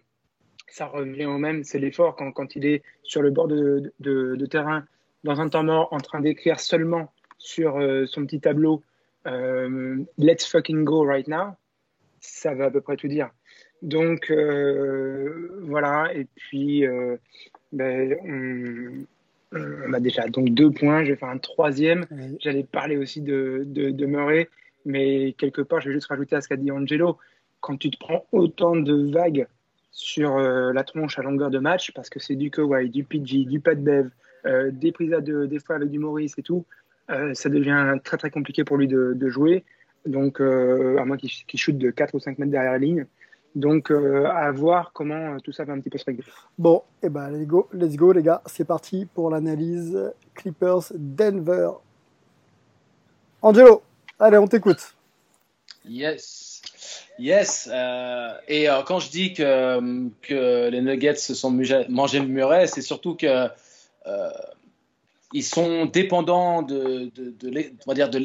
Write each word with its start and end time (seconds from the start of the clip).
ça 0.68 0.86
revient 0.86 1.24
au 1.26 1.38
même, 1.38 1.64
c'est 1.64 1.78
l'effort 1.78 2.16
quand, 2.16 2.30
quand 2.32 2.54
il 2.54 2.66
est 2.66 2.82
sur 3.02 3.22
le 3.22 3.30
bord 3.30 3.48
de, 3.48 3.92
de- 4.00 4.36
de 4.36 4.46
terrain, 4.46 4.84
dans 5.24 5.40
un 5.40 5.48
temps 5.48 5.64
mort, 5.64 5.88
en 5.90 5.98
train 6.00 6.20
d'écrire 6.20 6.60
seulement 6.60 7.12
sur 7.38 7.78
euh, 7.78 8.06
son 8.06 8.24
petit 8.26 8.40
tableau 8.40 8.82
euh, 9.26 9.96
Let's 10.18 10.46
fucking 10.46 10.84
go 10.84 11.04
right 11.04 11.28
now, 11.28 11.54
ça 12.20 12.54
va 12.54 12.66
à 12.66 12.70
peu 12.70 12.80
près 12.80 12.96
tout 12.96 13.08
dire. 13.08 13.30
Donc 13.80 14.30
voilà, 15.62 16.14
et 16.14 16.26
puis 16.36 16.84
ben, 17.72 18.16
on, 18.24 19.06
on 19.52 19.92
a 19.92 20.00
déjà 20.00 20.26
donc 20.28 20.50
deux 20.50 20.70
points, 20.70 21.04
je 21.04 21.10
vais 21.10 21.16
faire 21.16 21.28
un 21.28 21.38
troisième. 21.38 22.06
Oui. 22.10 22.36
J'allais 22.40 22.64
parler 22.64 22.96
aussi 22.96 23.20
de, 23.20 23.62
de, 23.66 23.90
de 23.90 24.06
Murray, 24.06 24.48
mais 24.84 25.34
quelque 25.38 25.62
part, 25.62 25.80
je 25.80 25.88
vais 25.88 25.94
juste 25.94 26.08
rajouter 26.08 26.36
à 26.36 26.40
ce 26.40 26.48
qu'a 26.48 26.56
dit 26.56 26.70
Angelo. 26.70 27.18
Quand 27.60 27.76
tu 27.76 27.90
te 27.90 27.98
prends 27.98 28.26
autant 28.32 28.76
de 28.76 29.12
vagues 29.12 29.46
sur 29.92 30.36
euh, 30.36 30.72
la 30.72 30.84
tronche 30.84 31.18
à 31.18 31.22
longueur 31.22 31.50
de 31.50 31.58
match, 31.58 31.92
parce 31.92 32.08
que 32.08 32.18
c'est 32.18 32.34
du 32.34 32.50
Kawhi, 32.50 32.88
du 32.90 33.04
PG, 33.04 33.44
du 33.44 33.60
Pat 33.60 33.78
Bev, 33.78 34.08
euh, 34.46 34.70
des 34.72 34.90
prises 34.90 35.12
à 35.12 35.20
deux, 35.20 35.46
des 35.46 35.60
fois 35.60 35.76
avec 35.76 35.90
du 35.90 35.98
Maurice 35.98 36.38
et 36.38 36.42
tout, 36.42 36.64
euh, 37.10 37.34
ça 37.34 37.48
devient 37.48 37.96
très 38.02 38.16
très 38.16 38.30
compliqué 38.30 38.64
pour 38.64 38.76
lui 38.76 38.88
de, 38.88 39.12
de 39.14 39.28
jouer. 39.28 39.64
Donc, 40.06 40.40
euh, 40.40 40.98
à 40.98 41.04
moins 41.04 41.16
qu'il 41.16 41.30
qu'il 41.30 41.60
shoot 41.60 41.76
de 41.76 41.90
4 41.90 42.14
ou 42.14 42.18
5 42.18 42.38
mètres 42.38 42.50
derrière 42.50 42.72
la 42.72 42.78
ligne. 42.78 43.06
Donc, 43.54 43.90
euh, 43.90 44.26
à 44.26 44.50
voir 44.50 44.92
comment 44.94 45.34
euh, 45.34 45.38
tout 45.44 45.52
ça 45.52 45.64
va 45.64 45.74
un 45.74 45.80
petit 45.80 45.90
peu 45.90 45.98
se 45.98 46.04
régler. 46.06 46.24
Bon, 46.58 46.82
et 47.02 47.10
ben 47.10 47.30
let's 47.30 47.46
go, 47.46 47.68
let's 47.72 47.96
go 47.96 48.12
les 48.12 48.22
gars, 48.22 48.40
c'est 48.46 48.64
parti 48.64 49.06
pour 49.06 49.28
l'analyse 49.28 50.12
Clippers 50.34 50.84
Denver. 50.94 51.70
Angelo, 53.42 53.82
allez, 54.18 54.38
on 54.38 54.46
t'écoute. 54.46 54.94
Yes. 55.84 56.62
Yes. 57.18 57.68
euh, 57.70 58.32
et 58.48 58.70
euh, 58.70 58.82
quand 58.86 59.00
je 59.00 59.10
dis 59.10 59.34
que, 59.34 60.08
que 60.22 60.68
les 60.70 60.80
Nuggets 60.80 61.16
se 61.16 61.34
sont 61.34 61.52
muja- 61.52 61.86
mangé 61.90 62.20
le 62.20 62.26
muret, 62.26 62.66
c'est 62.66 62.80
surtout 62.82 63.16
que 63.16 63.48
euh, 64.06 64.30
ils 65.34 65.44
sont 65.44 65.86
dépendants 65.86 66.62
de, 66.62 67.10
de, 67.14 67.34
on 67.86 67.90
va 67.90 67.94
dire 67.94 68.08
de, 68.08 68.20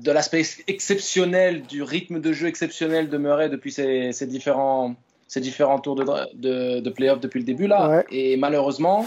de 0.00 0.10
l'aspect 0.10 0.42
exceptionnel, 0.68 1.62
du 1.62 1.82
rythme 1.82 2.20
de 2.20 2.32
jeu 2.32 2.46
exceptionnel 2.46 3.08
de 3.08 3.18
Murray 3.18 3.48
depuis 3.48 3.72
ces, 3.72 4.12
ces 4.12 4.26
différents, 4.26 4.94
différents 5.36 5.78
tours 5.78 5.96
de, 5.96 6.04
de, 6.34 6.80
de 6.80 6.90
playoff 6.90 7.20
depuis 7.20 7.40
le 7.40 7.46
début 7.46 7.66
là. 7.66 7.88
Ouais. 7.88 8.04
Et 8.10 8.36
malheureusement, 8.36 9.06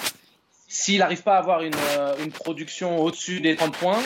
s'il 0.68 1.00
n'arrive 1.00 1.24
pas 1.24 1.36
à 1.36 1.40
avoir 1.40 1.62
une, 1.62 1.76
euh, 1.98 2.16
une 2.24 2.32
production 2.32 3.00
au-dessus 3.00 3.40
des 3.40 3.56
30 3.56 3.78
points, 3.78 4.04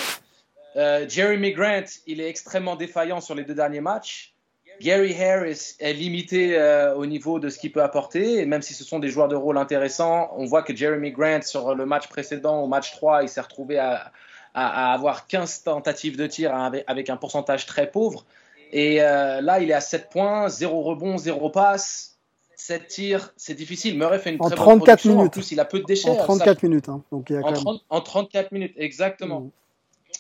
euh, 0.76 1.08
Jeremy 1.08 1.52
Grant, 1.52 1.86
il 2.08 2.22
est 2.22 2.30
extrêmement 2.30 2.76
défaillant 2.76 3.22
sur 3.22 3.36
les 3.36 3.44
deux 3.44 3.56
derniers 3.56 3.82
matchs. 3.82 4.34
Gary 4.82 5.14
Harris 5.22 5.76
est 5.80 5.92
limité 5.92 6.58
euh, 6.58 6.96
au 6.96 7.06
niveau 7.06 7.40
de 7.40 7.50
ce 7.50 7.60
qu'il 7.60 7.72
peut 7.72 7.84
apporter, 7.84 8.36
et 8.36 8.46
même 8.46 8.62
si 8.62 8.74
ce 8.74 8.86
sont 8.86 9.00
des 9.00 9.10
joueurs 9.10 9.28
de 9.28 9.36
rôle 9.36 9.58
intéressants, 9.58 10.32
on 10.38 10.46
voit 10.46 10.64
que 10.64 10.74
Jeremy 10.74 11.12
Grant, 11.12 11.42
sur 11.42 11.76
le 11.76 11.86
match 11.86 12.08
précédent, 12.08 12.62
au 12.62 12.68
match 12.68 12.94
3, 12.94 13.24
il 13.24 13.30
s'est 13.30 13.42
retrouvé 13.42 13.78
à, 13.78 14.14
à- 14.68 14.90
à 14.92 14.94
avoir 14.94 15.28
15 15.28 15.64
tentatives 15.64 16.18
de 16.18 16.28
tir 16.28 16.54
avec, 16.56 16.84
avec 16.88 17.10
un 17.10 17.18
pourcentage 17.18 17.66
très 17.66 17.90
pauvre. 17.90 18.26
Et 18.72 19.02
euh, 19.02 19.42
là, 19.42 19.60
il 19.60 19.70
est 19.72 19.74
à 19.74 19.82
7 19.82 20.10
points, 20.10 20.48
0 20.50 20.82
rebond, 20.84 21.18
0 21.18 21.50
passe, 21.50 22.18
7 22.56 22.88
tirs, 22.88 23.34
c'est 23.38 23.56
difficile. 23.56 23.98
Murray 23.98 24.20
fait 24.20 24.32
une 24.32 24.38
En 24.42 24.48
très 24.48 24.56
34 24.56 24.68
bonne 24.78 24.80
production. 24.86 25.12
minutes. 25.16 25.28
En 25.28 25.32
plus, 25.32 25.52
il 25.52 25.60
a 25.60 25.66
peu 25.66 25.80
de 25.80 25.86
déchets. 25.86 26.10
En 26.10 26.16
Ça- 26.18 26.24
34 26.24 26.64
minutes, 26.64 26.90
hein. 26.90 27.02
donc 27.12 27.30
il 27.30 27.34
y 27.34 27.36
a 27.38 27.40
en, 27.40 27.44
quand 27.44 27.52
même. 27.52 27.60
30 27.64 27.82
en 27.90 28.02
34 28.02 28.52
minutes, 28.52 28.74
exactement. 28.78 29.40
Mm. 29.42 29.50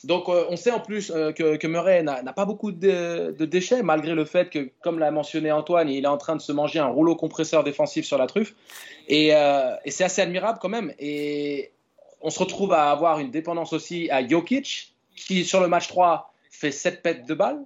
Donc, 0.05 0.29
euh, 0.29 0.45
on 0.49 0.55
sait 0.55 0.71
en 0.71 0.79
plus 0.79 1.11
euh, 1.11 1.33
que, 1.33 1.57
que 1.57 1.67
Murray 1.67 2.03
n'a 2.03 2.21
n'a 2.23 2.31
pas 2.31 2.45
beaucoup 2.45 2.71
de, 2.71 3.35
de 3.37 3.45
déchets, 3.45 3.83
malgré 3.83 4.13
le 4.15 4.23
fait 4.23 4.49
que, 4.49 4.69
comme 4.81 4.97
l'a 4.97 5.11
mentionné 5.11 5.51
Antoine, 5.51 5.89
il 5.89 6.05
est 6.05 6.07
en 6.07 6.17
train 6.17 6.37
de 6.37 6.41
se 6.41 6.53
manger 6.53 6.79
un 6.79 6.87
rouleau 6.87 7.15
compresseur 7.17 7.63
défensif 7.65 8.05
sur 8.05 8.17
la 8.17 8.25
truffe. 8.25 8.55
Et, 9.09 9.35
euh, 9.35 9.75
et 9.83 9.91
c'est 9.91 10.05
assez 10.05 10.21
admirable 10.21 10.59
quand 10.61 10.69
même. 10.69 10.93
Et 10.99 11.71
on 12.21 12.29
se 12.29 12.39
retrouve 12.39 12.73
à 12.73 12.91
avoir 12.91 13.19
une 13.19 13.31
dépendance 13.31 13.73
aussi 13.73 14.09
à 14.11 14.27
Jokic, 14.27 14.95
qui 15.15 15.45
sur 15.45 15.61
le 15.61 15.67
match 15.67 15.87
3 15.87 16.33
fait 16.51 16.71
7 16.71 17.01
pètes 17.01 17.27
de 17.27 17.33
balles, 17.33 17.63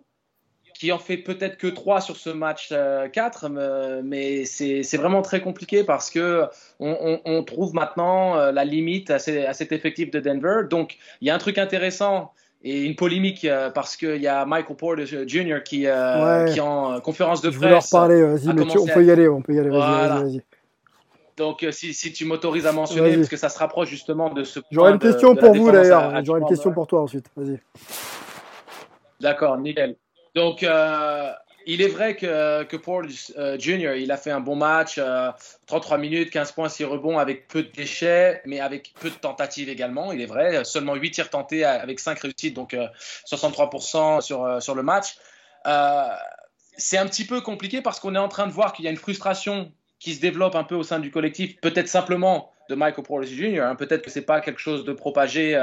qui 0.73 0.91
en 0.91 0.99
fait 0.99 1.17
peut-être 1.17 1.57
que 1.57 1.67
3 1.67 2.01
sur 2.01 2.17
ce 2.17 2.29
match 2.29 2.73
4, 3.13 3.51
euh, 3.55 4.01
mais 4.03 4.45
c'est 4.45 4.97
vraiment 4.97 5.21
très 5.21 5.41
compliqué 5.41 5.83
parce 5.83 6.09
que 6.09 6.45
on, 6.79 7.19
on, 7.25 7.43
trouve 7.43 7.73
maintenant 7.73 8.37
euh, 8.37 8.51
la 8.51 8.65
limite 8.65 9.11
à, 9.11 9.15
à, 9.15 9.53
cet 9.53 9.71
effectif 9.71 10.11
de 10.11 10.19
Denver. 10.19 10.67
Donc 10.69 10.97
il 11.21 11.27
y 11.27 11.31
a 11.31 11.35
un 11.35 11.39
truc 11.39 11.57
intéressant 11.57 12.31
et 12.63 12.83
une 12.83 12.95
polémique 12.95 13.45
euh, 13.45 13.69
parce 13.69 13.97
qu'il 13.97 14.21
y 14.21 14.27
a 14.27 14.45
Michael 14.45 14.77
Porter 14.77 15.05
Jr. 15.05 15.59
qui, 15.63 15.85
euh, 15.85 16.45
qui 16.47 16.59
en 16.61 16.99
conférence 17.01 17.41
de 17.41 17.49
presse. 17.49 17.53
Je 17.53 17.59
voulais 17.59 17.71
leur 17.71 17.89
parler, 17.91 18.21
vas-y, 18.21 18.49
on 18.49 18.85
peut 18.85 19.05
y 19.05 19.11
aller, 19.11 19.27
on 19.27 19.41
peut 19.41 19.53
y 19.53 19.59
aller, 19.59 19.69
vas-y, 19.69 20.23
vas-y. 20.23 20.41
Donc, 21.37 21.65
si, 21.71 21.93
si, 21.93 22.13
tu 22.13 22.25
m'autorises 22.25 22.67
à 22.67 22.71
mentionner, 22.71 23.15
parce 23.15 23.29
que 23.29 23.37
ça 23.37 23.49
se 23.49 23.57
rapproche 23.57 23.89
justement 23.89 24.29
de 24.29 24.43
ce 24.43 24.59
J'aurais 24.71 24.91
une 24.91 24.99
question 24.99 25.35
pour 25.35 25.53
vous 25.53 25.71
d'ailleurs, 25.71 26.23
j'aurais 26.23 26.41
une 26.41 26.47
question 26.47 26.71
pour 26.71 26.87
toi 26.87 27.01
ensuite, 27.01 27.25
vas-y. 27.35 27.59
D'accord, 29.23 29.57
nickel. 29.57 29.95
Donc, 30.35 30.63
euh, 30.63 31.31
il 31.65 31.81
est 31.81 31.87
vrai 31.87 32.15
que, 32.15 32.63
que 32.63 32.75
Paul 32.75 33.07
euh, 33.37 33.57
Jr., 33.57 33.95
il 33.97 34.11
a 34.11 34.17
fait 34.17 34.31
un 34.31 34.41
bon 34.41 34.55
match, 34.55 34.99
33 35.67 35.97
euh, 35.97 36.01
minutes, 36.01 36.29
15 36.29 36.51
points, 36.51 36.69
6 36.69 36.83
rebonds, 36.85 37.17
avec 37.19 37.47
peu 37.47 37.63
de 37.63 37.69
déchets, 37.69 38.41
mais 38.45 38.59
avec 38.59 38.93
peu 38.99 39.09
de 39.09 39.15
tentatives 39.15 39.69
également. 39.69 40.11
Il 40.11 40.21
est 40.21 40.25
vrai, 40.25 40.65
seulement 40.65 40.95
8 40.95 41.11
tirs 41.11 41.29
tentés 41.29 41.63
avec 41.63 41.99
5 41.99 42.19
réussites, 42.19 42.53
donc 42.53 42.75
63% 43.29 44.21
sur, 44.21 44.61
sur 44.61 44.75
le 44.75 44.83
match. 44.83 45.15
c'est 46.77 46.97
un 46.97 47.05
petit 47.05 47.25
peu 47.25 47.41
compliqué 47.41 47.81
parce 47.81 47.99
qu'on 47.99 48.15
est 48.15 48.19
en 48.19 48.29
train 48.29 48.47
de 48.47 48.51
voir 48.51 48.73
qu'il 48.73 48.83
y 48.85 48.87
a 48.87 48.91
une 48.91 48.97
frustration 48.97 49.71
qui 50.03 50.13
se 50.13 50.19
développe 50.19 50.55
un 50.55 50.65
peu 50.65 50.75
au 50.75 50.83
sein 50.83 50.99
du 50.99 51.11
collectif, 51.11 51.55
peut-être 51.61 51.87
simplement 51.87 52.51
de 52.69 52.75
Michael 52.75 53.05
Porter 53.05 53.27
Jr., 53.27 53.61
hein. 53.61 53.75
peut-être 53.75 54.01
que 54.01 54.11
ce 54.11 54.19
n'est 54.19 54.25
pas 54.25 54.41
quelque 54.41 54.59
chose 54.59 54.83
de 54.83 54.91
propagé 54.91 55.55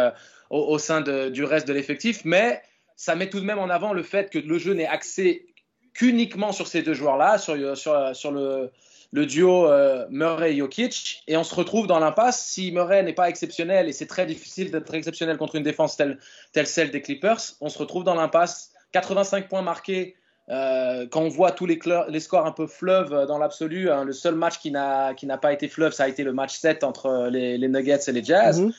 au, 0.48 0.58
au, 0.58 0.78
sein 0.78 1.02
du 1.02 1.44
reste 1.44 1.68
de 1.68 1.74
l'effectif, 1.74 2.22
mais 2.24 2.62
ça 2.96 3.14
met 3.16 3.28
tout 3.28 3.38
de 3.40 3.44
même 3.44 3.58
en 3.58 3.68
avant 3.68 3.92
le 3.92 4.02
fait 4.02 4.30
que 4.30 4.38
le 4.38 4.58
jeu 4.58 4.72
n'est 4.72 4.86
axé 4.86 5.46
qu'uniquement 5.92 6.52
sur 6.52 6.66
ces 6.66 6.82
deux 6.82 6.94
joueurs-là, 6.94 7.36
sur, 7.36 7.76
sur, 7.76 8.16
sur 8.16 8.32
le, 8.32 8.70
duo 9.12 9.66
euh, 9.66 10.06
Murray-Jokic, 10.08 11.22
et 11.26 11.36
on 11.36 11.44
se 11.44 11.54
retrouve 11.54 11.86
dans 11.86 11.98
l'impasse. 11.98 12.42
Si 12.46 12.72
Murray 12.72 13.02
n'est 13.02 13.12
pas 13.12 13.28
exceptionnel, 13.28 13.88
et 13.88 13.92
c'est 13.92 14.06
très 14.06 14.24
difficile 14.24 14.70
d'être 14.70 14.94
exceptionnel 14.94 15.36
contre 15.36 15.56
une 15.56 15.62
défense 15.62 15.98
telle 15.98 16.18
celle 16.66 16.90
des 16.90 17.02
Clippers, 17.02 17.40
on 17.60 17.68
se 17.68 17.78
retrouve 17.78 18.04
dans 18.04 18.14
l'impasse. 18.14 18.72
85 18.92 19.48
points 19.48 19.62
marqués. 19.62 20.16
Euh, 20.50 21.06
quand 21.08 21.22
on 21.22 21.28
voit 21.28 21.52
tous 21.52 21.66
les, 21.66 21.78
scores 22.20 22.46
un 22.46 22.50
peu 22.52 22.66
fleuves 22.66 23.12
euh, 23.12 23.26
dans 23.26 23.38
l'absolu, 23.38 23.88
hein, 23.90 24.04
le 24.04 24.12
seul 24.12 24.34
match 24.34 24.58
qui 24.58 24.70
n'a 24.72 25.14
pas 25.40 25.52
été 25.52 25.68
fleuve, 25.68 25.92
ça 25.92 26.04
a 26.04 26.08
été 26.08 26.24
le 26.24 26.32
match 26.32 26.58
7 26.58 26.82
entre 26.82 27.28
les, 27.30 27.56
les 27.56 27.68
Nuggets 27.68 28.00
et 28.08 28.12
les 28.12 28.24
Jazz. 28.24 28.60
Mhm. 28.60 28.72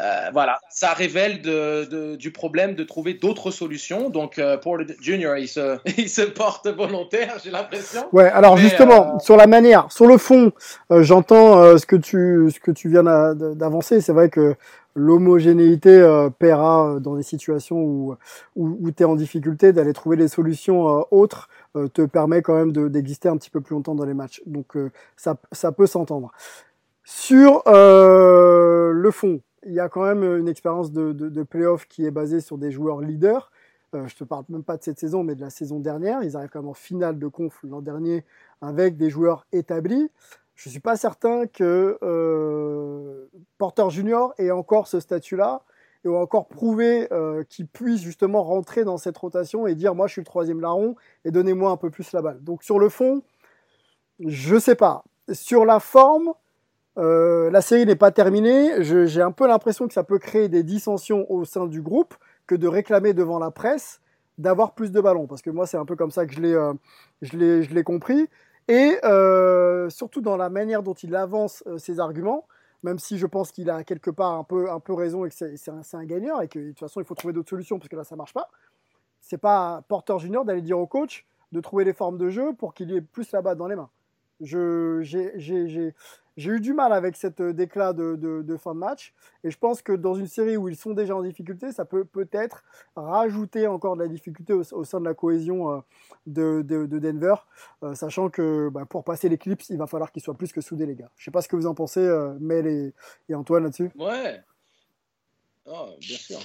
Euh, 0.00 0.30
voilà, 0.32 0.60
ça 0.70 0.92
révèle 0.92 1.40
du 2.18 2.30
problème 2.30 2.74
de 2.74 2.84
trouver 2.84 3.14
d'autres 3.14 3.50
solutions. 3.50 4.10
Donc, 4.10 4.38
euh, 4.38 4.56
pour 4.56 4.76
le 4.76 4.86
junior, 5.00 5.36
il 5.36 5.48
se, 5.48 5.78
il 5.98 6.08
se 6.08 6.22
porte 6.22 6.68
volontaire, 6.68 7.36
j'ai 7.42 7.50
l'impression. 7.50 8.02
Ouais, 8.12 8.28
alors 8.30 8.56
justement, 8.56 9.16
euh, 9.16 9.18
sur 9.18 9.36
la 9.36 9.46
manière, 9.46 9.90
sur 9.90 10.06
le 10.06 10.18
fond, 10.18 10.52
j'entends 10.90 11.76
ce 11.78 11.86
que 11.86 11.96
tu, 11.96 12.48
ce 12.52 12.60
que 12.60 12.70
tu 12.70 12.88
viens 12.88 13.02
d'avancer. 13.02 14.00
C'est 14.00 14.12
vrai 14.12 14.28
que 14.28 14.54
l'homogénéité 14.94 16.28
paiera 16.38 16.98
dans 17.00 17.14
des 17.14 17.22
situations 17.22 17.76
où, 17.76 18.16
où, 18.56 18.90
tu 18.90 19.02
es 19.02 19.06
en 19.06 19.14
difficulté 19.14 19.72
d'aller 19.72 19.92
trouver 19.92 20.16
des 20.16 20.28
solutions 20.28 21.06
autres 21.10 21.48
te 21.94 22.04
permet 22.04 22.42
quand 22.42 22.54
même 22.54 22.72
d'exister 22.88 23.28
un 23.28 23.36
petit 23.36 23.50
peu 23.50 23.60
plus 23.60 23.74
longtemps 23.74 23.94
dans 23.94 24.04
les 24.04 24.14
matchs. 24.14 24.42
Donc, 24.46 24.76
ça, 25.16 25.36
ça 25.52 25.72
peut 25.72 25.86
s'entendre. 25.86 26.32
Sur 27.04 27.62
le 27.66 29.10
fond, 29.12 29.40
il 29.66 29.72
y 29.72 29.80
a 29.80 29.88
quand 29.88 30.02
même 30.02 30.22
une 30.22 30.48
expérience 30.48 30.92
de, 30.92 31.12
de, 31.12 31.42
playoff 31.42 31.86
qui 31.86 32.04
est 32.04 32.10
basée 32.10 32.40
sur 32.40 32.58
des 32.58 32.70
joueurs 32.70 33.00
leaders. 33.00 33.50
Euh, 33.94 34.06
je 34.06 34.16
te 34.16 34.24
parle 34.24 34.44
même 34.48 34.64
pas 34.64 34.76
de 34.76 34.82
cette 34.82 34.98
saison, 34.98 35.22
mais 35.22 35.34
de 35.34 35.40
la 35.40 35.50
saison 35.50 35.80
dernière. 35.80 36.22
Ils 36.22 36.36
arrivent 36.36 36.50
quand 36.50 36.60
même 36.60 36.68
en 36.68 36.74
finale 36.74 37.18
de 37.18 37.26
conf 37.26 37.58
l'an 37.62 37.80
dernier 37.80 38.24
avec 38.60 38.96
des 38.96 39.10
joueurs 39.10 39.46
établis. 39.52 40.10
Je 40.54 40.68
ne 40.68 40.72
suis 40.72 40.80
pas 40.80 40.96
certain 40.96 41.46
que 41.46 41.98
euh, 42.02 43.26
Porter 43.58 43.88
Junior 43.90 44.34
ait 44.38 44.50
encore 44.50 44.88
ce 44.88 45.00
statut-là 45.00 45.62
et 46.04 46.08
encore 46.08 46.48
prouvé 46.48 47.08
euh, 47.12 47.44
qu'il 47.48 47.66
puisse 47.66 48.02
justement 48.02 48.42
rentrer 48.42 48.84
dans 48.84 48.96
cette 48.96 49.16
rotation 49.16 49.66
et 49.66 49.74
dire 49.74 49.94
moi 49.94 50.06
je 50.06 50.12
suis 50.12 50.20
le 50.20 50.26
troisième 50.26 50.60
larron 50.60 50.96
et 51.24 51.30
donnez-moi 51.30 51.70
un 51.70 51.76
peu 51.76 51.90
plus 51.90 52.12
la 52.12 52.22
balle. 52.22 52.42
Donc 52.42 52.62
sur 52.62 52.78
le 52.78 52.88
fond, 52.88 53.22
je 54.18 54.56
ne 54.56 54.60
sais 54.60 54.74
pas. 54.74 55.04
Sur 55.32 55.64
la 55.64 55.80
forme, 55.80 56.32
euh, 56.98 57.50
la 57.50 57.60
série 57.60 57.86
n'est 57.86 57.96
pas 57.96 58.10
terminée. 58.10 58.82
J'ai 58.82 59.22
un 59.22 59.30
peu 59.30 59.46
l'impression 59.46 59.86
que 59.86 59.94
ça 59.94 60.04
peut 60.04 60.18
créer 60.18 60.48
des 60.48 60.62
dissensions 60.62 61.30
au 61.30 61.44
sein 61.44 61.66
du 61.66 61.80
groupe 61.80 62.14
que 62.46 62.54
de 62.54 62.66
réclamer 62.66 63.14
devant 63.14 63.38
la 63.38 63.50
presse 63.50 64.00
d'avoir 64.36 64.74
plus 64.74 64.92
de 64.92 65.00
ballons. 65.00 65.26
Parce 65.26 65.42
que 65.42 65.50
moi, 65.50 65.66
c'est 65.66 65.76
un 65.76 65.84
peu 65.84 65.96
comme 65.96 66.10
ça 66.10 66.26
que 66.26 66.34
je 66.34 66.40
l'ai 66.40 66.54
euh, 66.54 67.82
compris. 67.82 68.28
Et 68.68 68.98
euh, 69.04 69.88
surtout 69.88 70.20
dans 70.20 70.36
la 70.36 70.50
manière 70.50 70.82
dont 70.82 70.94
il 70.94 71.14
avance 71.16 71.64
ses 71.78 72.00
arguments, 72.00 72.46
même 72.82 72.98
si 72.98 73.16
je 73.16 73.26
pense 73.26 73.50
qu'il 73.50 73.70
a 73.70 73.82
quelque 73.82 74.10
part 74.10 74.34
un 74.34 74.44
peu, 74.44 74.70
un 74.70 74.80
peu 74.80 74.92
raison 74.92 75.24
et 75.24 75.30
que 75.30 75.34
c'est 75.34 75.70
un, 75.70 75.80
un, 75.92 76.04
gagnant 76.04 76.40
et 76.40 76.48
que 76.48 76.58
de 76.58 76.68
toute 76.68 76.80
façon, 76.80 77.00
il 77.00 77.06
faut 77.06 77.14
trouver 77.14 77.32
d'autres 77.32 77.48
solutions 77.48 77.78
parce 77.78 77.88
que 77.88 77.96
là, 77.96 78.04
ça 78.04 78.14
marche 78.14 78.34
pas. 78.34 78.50
C'est 79.20 79.38
pas 79.38 79.82
Porter 79.88 80.18
Junior 80.18 80.44
d'aller 80.44 80.62
dire 80.62 80.78
au 80.78 80.86
coach 80.86 81.26
de 81.52 81.60
trouver 81.60 81.84
les 81.84 81.92
formes 81.92 82.18
de 82.18 82.28
jeu 82.28 82.52
pour 82.52 82.74
qu'il 82.74 82.92
ait 82.92 83.00
plus 83.00 83.32
la 83.32 83.40
balle 83.40 83.56
dans 83.56 83.68
les 83.68 83.76
mains. 83.76 83.90
J'ai 84.40 85.92
eu 86.36 86.60
du 86.60 86.72
mal 86.72 86.92
avec 86.92 87.16
cette 87.16 87.40
euh, 87.40 87.52
déclat 87.52 87.92
de, 87.92 88.14
de, 88.16 88.56
fin 88.56 88.74
de 88.74 88.78
match. 88.78 89.12
Et 89.42 89.50
je 89.50 89.58
pense 89.58 89.82
que 89.82 89.92
dans 89.92 90.14
une 90.14 90.28
série 90.28 90.56
où 90.56 90.68
ils 90.68 90.76
sont 90.76 90.92
déjà 90.92 91.16
en 91.16 91.22
difficulté, 91.22 91.72
ça 91.72 91.84
peut 91.84 92.04
peut-être 92.04 92.62
rajouter 92.94 93.66
encore 93.66 93.96
de 93.96 94.02
la 94.02 94.08
difficulté 94.08 94.52
au, 94.52 94.84
sein 94.84 95.00
de 95.00 95.04
la 95.04 95.14
cohésion 95.14 95.72
euh, 95.72 95.80
de, 96.26 96.62
de 96.62 96.98
Denver. 96.98 97.34
Euh, 97.82 97.94
sachant 97.94 98.30
que 98.30 98.68
bah, 98.68 98.84
pour 98.88 99.02
passer 99.04 99.28
l'éclipse, 99.28 99.68
il 99.70 99.78
va 99.78 99.86
falloir 99.86 100.12
qu'ils 100.12 100.22
soient 100.22 100.34
plus 100.34 100.52
que 100.52 100.60
soudés, 100.60 100.86
les 100.86 100.94
gars. 100.94 101.10
Je 101.16 101.24
sais 101.24 101.30
pas 101.32 101.42
ce 101.42 101.48
que 101.48 101.56
vous 101.56 101.66
en 101.66 101.74
pensez, 101.74 102.06
Mel 102.40 102.66
et, 102.66 102.94
et, 103.28 103.34
Antoine 103.34 103.64
là-dessus. 103.64 103.90
Ouais. 103.96 104.40
Oh, 105.66 105.88
bien 106.00 106.16
sûr. 106.16 106.38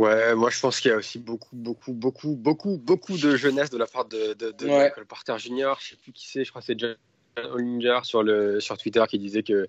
Ouais, 0.00 0.34
moi 0.34 0.48
je 0.48 0.58
pense 0.58 0.80
qu'il 0.80 0.90
y 0.90 0.94
a 0.94 0.96
aussi 0.96 1.18
beaucoup, 1.18 1.54
beaucoup, 1.54 1.92
beaucoup, 1.92 2.34
beaucoup, 2.34 2.78
beaucoup 2.78 3.18
de 3.18 3.36
jeunesse 3.36 3.68
de 3.68 3.76
la 3.76 3.86
part 3.86 4.06
de, 4.06 4.32
de, 4.32 4.50
de 4.50 4.66
Michael 4.66 5.04
Porter 5.04 5.38
Junior. 5.38 5.78
Je 5.82 5.90
sais 5.90 5.96
plus 5.96 6.12
qui 6.12 6.26
c'est, 6.26 6.42
je 6.42 6.48
crois 6.48 6.62
que 6.62 6.66
c'est 6.68 6.78
John 6.78 6.96
Hollinger 7.36 8.00
sur, 8.04 8.22
le, 8.22 8.60
sur 8.60 8.78
Twitter 8.78 9.04
qui 9.10 9.18
disait 9.18 9.42
que 9.42 9.68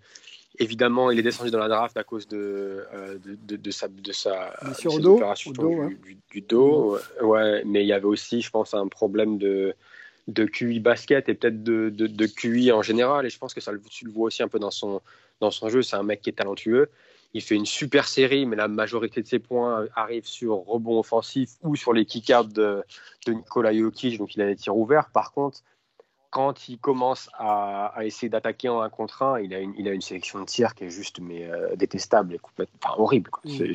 évidemment 0.58 1.12
il 1.12 1.20
est 1.20 1.22
descendu 1.22 1.52
dans 1.52 1.60
la 1.60 1.68
draft 1.68 1.98
à 1.98 2.06
cause 2.06 2.30
de, 2.30 2.86
euh, 2.94 3.18
de, 3.46 3.58
de, 3.58 3.72
sa, 3.72 3.90
de 3.90 4.12
sa 4.14 4.54
opération 4.96 5.52
du, 5.52 5.58
dos. 6.42 6.98
Ouais. 7.22 7.64
mais 7.66 7.84
il 7.84 7.88
y 7.88 7.94
avait 7.94 8.06
aussi, 8.06 8.42
je 8.42 8.50
pense, 8.52 8.74
un 8.74 8.88
problème 8.88 9.38
de, 9.38 9.76
de 10.30 10.46
QI 10.46 10.80
basket 10.80 11.28
et 11.28 11.34
peut-être 11.34 11.62
de, 11.62 11.90
de, 11.90 12.26
QI 12.26 12.72
en 12.72 12.82
général. 12.82 13.26
Et 13.26 13.30
je 13.30 13.38
pense 13.38 13.54
que 13.54 13.60
ça, 13.60 13.74
tu 13.90 14.06
le 14.06 14.12
vois 14.12 14.28
aussi 14.28 14.44
un 14.44 14.48
peu 14.48 14.60
dans 14.60 14.72
son, 14.72 15.02
dans 15.42 15.52
son 15.52 15.68
jeu. 15.68 15.82
C'est 15.82 15.98
un 15.98 16.04
mec 16.04 16.22
qui 16.22 16.30
est 16.30 16.38
talentueux. 16.38 16.90
Il 17.34 17.42
fait 17.42 17.56
une 17.56 17.66
super 17.66 18.08
série, 18.08 18.46
mais 18.46 18.56
la 18.56 18.68
majorité 18.68 19.22
de 19.22 19.28
ses 19.28 19.40
points 19.40 19.86
arrivent 19.96 20.28
sur 20.28 20.56
rebond 20.56 21.00
offensif 21.00 21.52
ou 21.64 21.76
sur 21.76 21.94
les 21.94 22.06
kick-outs 22.06 22.52
de, 22.52 22.84
de 23.26 23.34
Nikola 23.34 23.74
Jokic, 23.74 24.18
donc 24.18 24.36
il 24.36 24.42
a 24.42 24.48
des 24.48 24.56
tirs 24.56 24.76
ouverts. 24.76 25.10
Par 25.12 25.32
contre, 25.32 25.62
quand 26.32 26.70
il 26.70 26.80
commence 26.80 27.30
à, 27.38 27.94
essayer 28.04 28.30
d'attaquer 28.30 28.70
en 28.70 28.82
un 28.82 28.90
contre 28.90 29.22
un, 29.22 29.40
il 29.40 29.54
a 29.54 29.60
une, 29.60 29.74
il 29.78 29.88
a 29.90 29.92
une 29.92 30.02
sélection 30.02 30.40
de 30.40 30.46
tirs 30.46 30.74
qui 30.76 30.86
est 30.86 30.90
juste 30.90 31.20
mais 31.20 31.44
euh, 31.44 31.76
détestable 31.76 32.34
et 32.34 32.40
complètement, 32.40 32.80
enfin, 32.84 32.96
horrible. 32.98 33.30
Mm. 33.44 33.66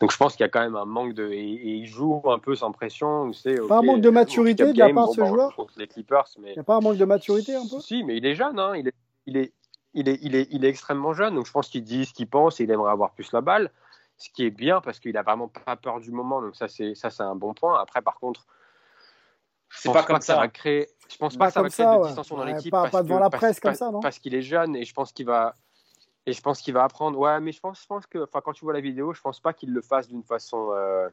Donc 0.00 0.10
je 0.10 0.16
pense 0.16 0.34
qu'il 0.34 0.42
y 0.42 0.46
a 0.46 0.48
quand 0.48 0.60
même 0.60 0.74
un 0.74 0.84
manque 0.84 1.14
de 1.14 1.30
et, 1.30 1.40
il 1.40 1.86
joue 1.86 2.20
un 2.24 2.40
peu 2.40 2.56
sans 2.56 2.72
pression. 2.72 3.32
C'est 3.32 3.64
pas 3.68 3.78
un 3.78 3.82
manque 3.82 4.00
de 4.00 4.10
maturité 4.10 4.72
de 4.72 4.78
la 4.78 4.92
part 4.92 5.10
de 5.10 5.14
ce 5.14 5.24
joueur. 5.24 5.56
Les 5.76 5.86
Clippers, 5.86 6.26
mais... 6.40 6.50
Il 6.50 6.54
n'y 6.54 6.58
a 6.58 6.64
pas 6.64 6.76
un 6.76 6.80
manque 6.80 6.96
de 6.96 7.04
maturité 7.04 7.54
un 7.54 7.66
peu? 7.66 7.80
Si, 7.80 8.02
mais 8.02 8.16
il 8.16 8.26
est 8.26 8.34
jeune. 8.34 8.58
Hein. 8.58 8.74
Il 8.76 8.88
est, 8.88 8.94
il 9.26 9.36
est, 9.36 9.52
il 9.94 10.08
est, 10.08 10.18
il 10.22 10.34
est, 10.34 10.48
il 10.50 10.64
est 10.64 10.68
extrêmement 10.68 11.12
jeune. 11.12 11.34
Donc 11.34 11.46
je 11.46 11.52
pense 11.52 11.68
qu'il 11.68 11.84
dit 11.84 12.06
ce 12.06 12.12
qu'il 12.12 12.28
pense 12.28 12.60
et 12.60 12.64
il 12.64 12.70
aimerait 12.70 12.92
avoir 12.92 13.12
plus 13.12 13.30
la 13.32 13.40
balle. 13.40 13.70
Ce 14.16 14.30
qui 14.30 14.44
est 14.44 14.50
bien 14.50 14.80
parce 14.80 14.98
qu'il 14.98 15.16
a 15.16 15.22
vraiment 15.22 15.48
pas 15.48 15.76
peur 15.76 16.00
du 16.00 16.10
moment. 16.10 16.42
Donc 16.42 16.56
ça 16.56 16.68
c'est 16.68 16.94
ça 16.94 17.10
c'est 17.10 17.22
un 17.22 17.36
bon 17.36 17.54
point. 17.54 17.80
Après 17.80 18.02
par 18.02 18.18
contre 18.18 18.46
c'est 19.70 19.92
pas 19.92 20.02
comme 20.02 20.20
ça. 20.20 20.34
ça 20.34 20.36
va 20.36 20.48
créer. 20.48 20.88
Je 21.08 21.16
pense 21.16 21.36
pas, 21.36 21.48
que 21.48 21.52
ça 21.52 21.62
va 21.62 21.68
créer 21.68 21.86
de 21.86 22.08
dissension 22.08 22.36
dans 22.36 22.44
l'équipe. 22.44 22.70
Pas, 22.70 22.88
pas, 22.88 23.02
devant 23.02 23.18
la 23.18 23.30
presse 23.30 23.60
comme 23.60 23.74
ça, 23.74 23.90
non 23.90 24.00
Parce 24.00 24.18
qu'il 24.18 24.34
est 24.34 24.42
jeune 24.42 24.76
et 24.76 24.84
je 24.84 24.92
pense 24.92 25.12
qu'il 25.12 25.26
va. 25.26 25.54
Et 26.26 26.32
je 26.32 26.42
pense 26.42 26.60
qu'il 26.60 26.74
va 26.74 26.84
apprendre. 26.84 27.18
Ouais, 27.18 27.40
mais 27.40 27.52
je 27.52 27.60
pense, 27.60 27.80
je 27.80 27.86
pense 27.86 28.06
que, 28.06 28.24
enfin, 28.24 28.42
quand 28.44 28.52
tu 28.52 28.64
vois 28.64 28.74
la 28.74 28.80
vidéo, 28.80 29.14
je 29.14 29.20
pense 29.20 29.40
pas 29.40 29.54
qu'il 29.54 29.72
le 29.72 29.80
fasse 29.80 30.08
d'une 30.08 30.22
façon. 30.22 30.70
Euh... 30.72 31.08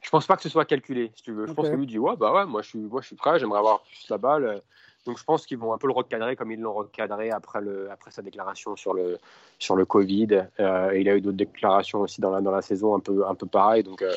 Je 0.00 0.10
pense 0.10 0.26
pas 0.26 0.36
que 0.36 0.42
ce 0.42 0.48
soit 0.48 0.64
calculé, 0.64 1.10
si 1.14 1.22
tu 1.22 1.32
veux. 1.32 1.46
Je 1.46 1.52
pense 1.52 1.68
que 1.68 1.74
lui 1.74 1.86
dit 1.86 1.98
ouais, 1.98 2.16
bah 2.16 2.32
ouais, 2.32 2.46
moi 2.46 2.62
je 2.62 2.68
suis, 2.68 2.78
moi 2.78 3.00
je 3.00 3.06
suis 3.08 3.16
prêt, 3.16 3.38
j'aimerais 3.38 3.58
avoir 3.58 3.82
plus 3.82 4.08
la 4.08 4.18
balle. 4.18 4.62
Donc 5.04 5.18
je 5.18 5.24
pense 5.24 5.46
qu'ils 5.46 5.58
vont 5.58 5.72
un 5.72 5.78
peu 5.78 5.88
le 5.88 5.92
recadrer 5.92 6.36
comme 6.36 6.52
ils 6.52 6.60
l'ont 6.60 6.74
recadré 6.74 7.30
après, 7.30 7.60
le, 7.60 7.90
après 7.90 8.10
sa 8.10 8.22
déclaration 8.22 8.76
sur 8.76 8.94
le, 8.94 9.18
sur 9.58 9.74
le 9.74 9.84
Covid. 9.84 10.46
Euh, 10.60 10.92
et 10.92 11.00
il 11.00 11.08
a 11.08 11.16
eu 11.16 11.20
d'autres 11.20 11.36
déclarations 11.36 12.00
aussi 12.00 12.20
dans 12.20 12.30
la, 12.30 12.40
dans 12.40 12.52
la 12.52 12.62
saison 12.62 12.94
un 12.94 13.00
peu, 13.00 13.26
un 13.26 13.34
peu 13.34 13.46
pareil. 13.46 13.82
Donc, 13.82 14.00
euh, 14.02 14.14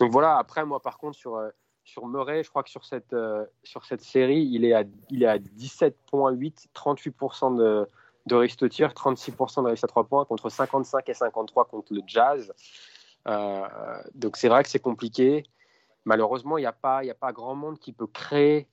donc 0.00 0.12
voilà. 0.12 0.36
Après 0.36 0.64
moi 0.66 0.80
par 0.80 0.98
contre 0.98 1.16
sur 1.16 1.36
euh, 1.36 1.48
sur 1.84 2.06
Murray, 2.06 2.44
je 2.44 2.50
crois 2.50 2.62
que 2.62 2.68
sur 2.68 2.84
cette, 2.84 3.14
euh, 3.14 3.46
sur 3.64 3.86
cette 3.86 4.02
série, 4.02 4.46
il 4.52 4.66
est 4.66 4.74
à, 4.74 4.84
il 5.08 5.22
est 5.22 5.26
à 5.26 5.38
17,8, 5.38 6.66
38% 6.74 7.56
de, 7.56 7.88
de 8.26 8.34
risque 8.34 8.58
de 8.58 8.68
tir, 8.68 8.90
36% 8.92 9.64
de 9.64 9.70
risque 9.70 9.84
à 9.84 9.86
3 9.86 10.04
points, 10.04 10.26
contre 10.26 10.50
55 10.50 11.08
et 11.08 11.14
53 11.14 11.64
contre 11.64 11.94
le 11.94 12.02
Jazz. 12.06 12.52
Donc 14.14 14.36
c'est 14.36 14.48
vrai 14.48 14.62
que 14.64 14.68
c'est 14.68 14.80
compliqué. 14.80 15.44
malheureusement, 16.04 16.58
il 16.58 16.62
n'y 16.62 16.66
a, 16.66 16.72
pas, 16.72 16.98
a 16.98 17.14
pas 17.14 17.32
grand 17.32 17.54
monde 17.54 17.78
qui 17.78 17.94
peut 17.94 18.06
créer 18.06 18.66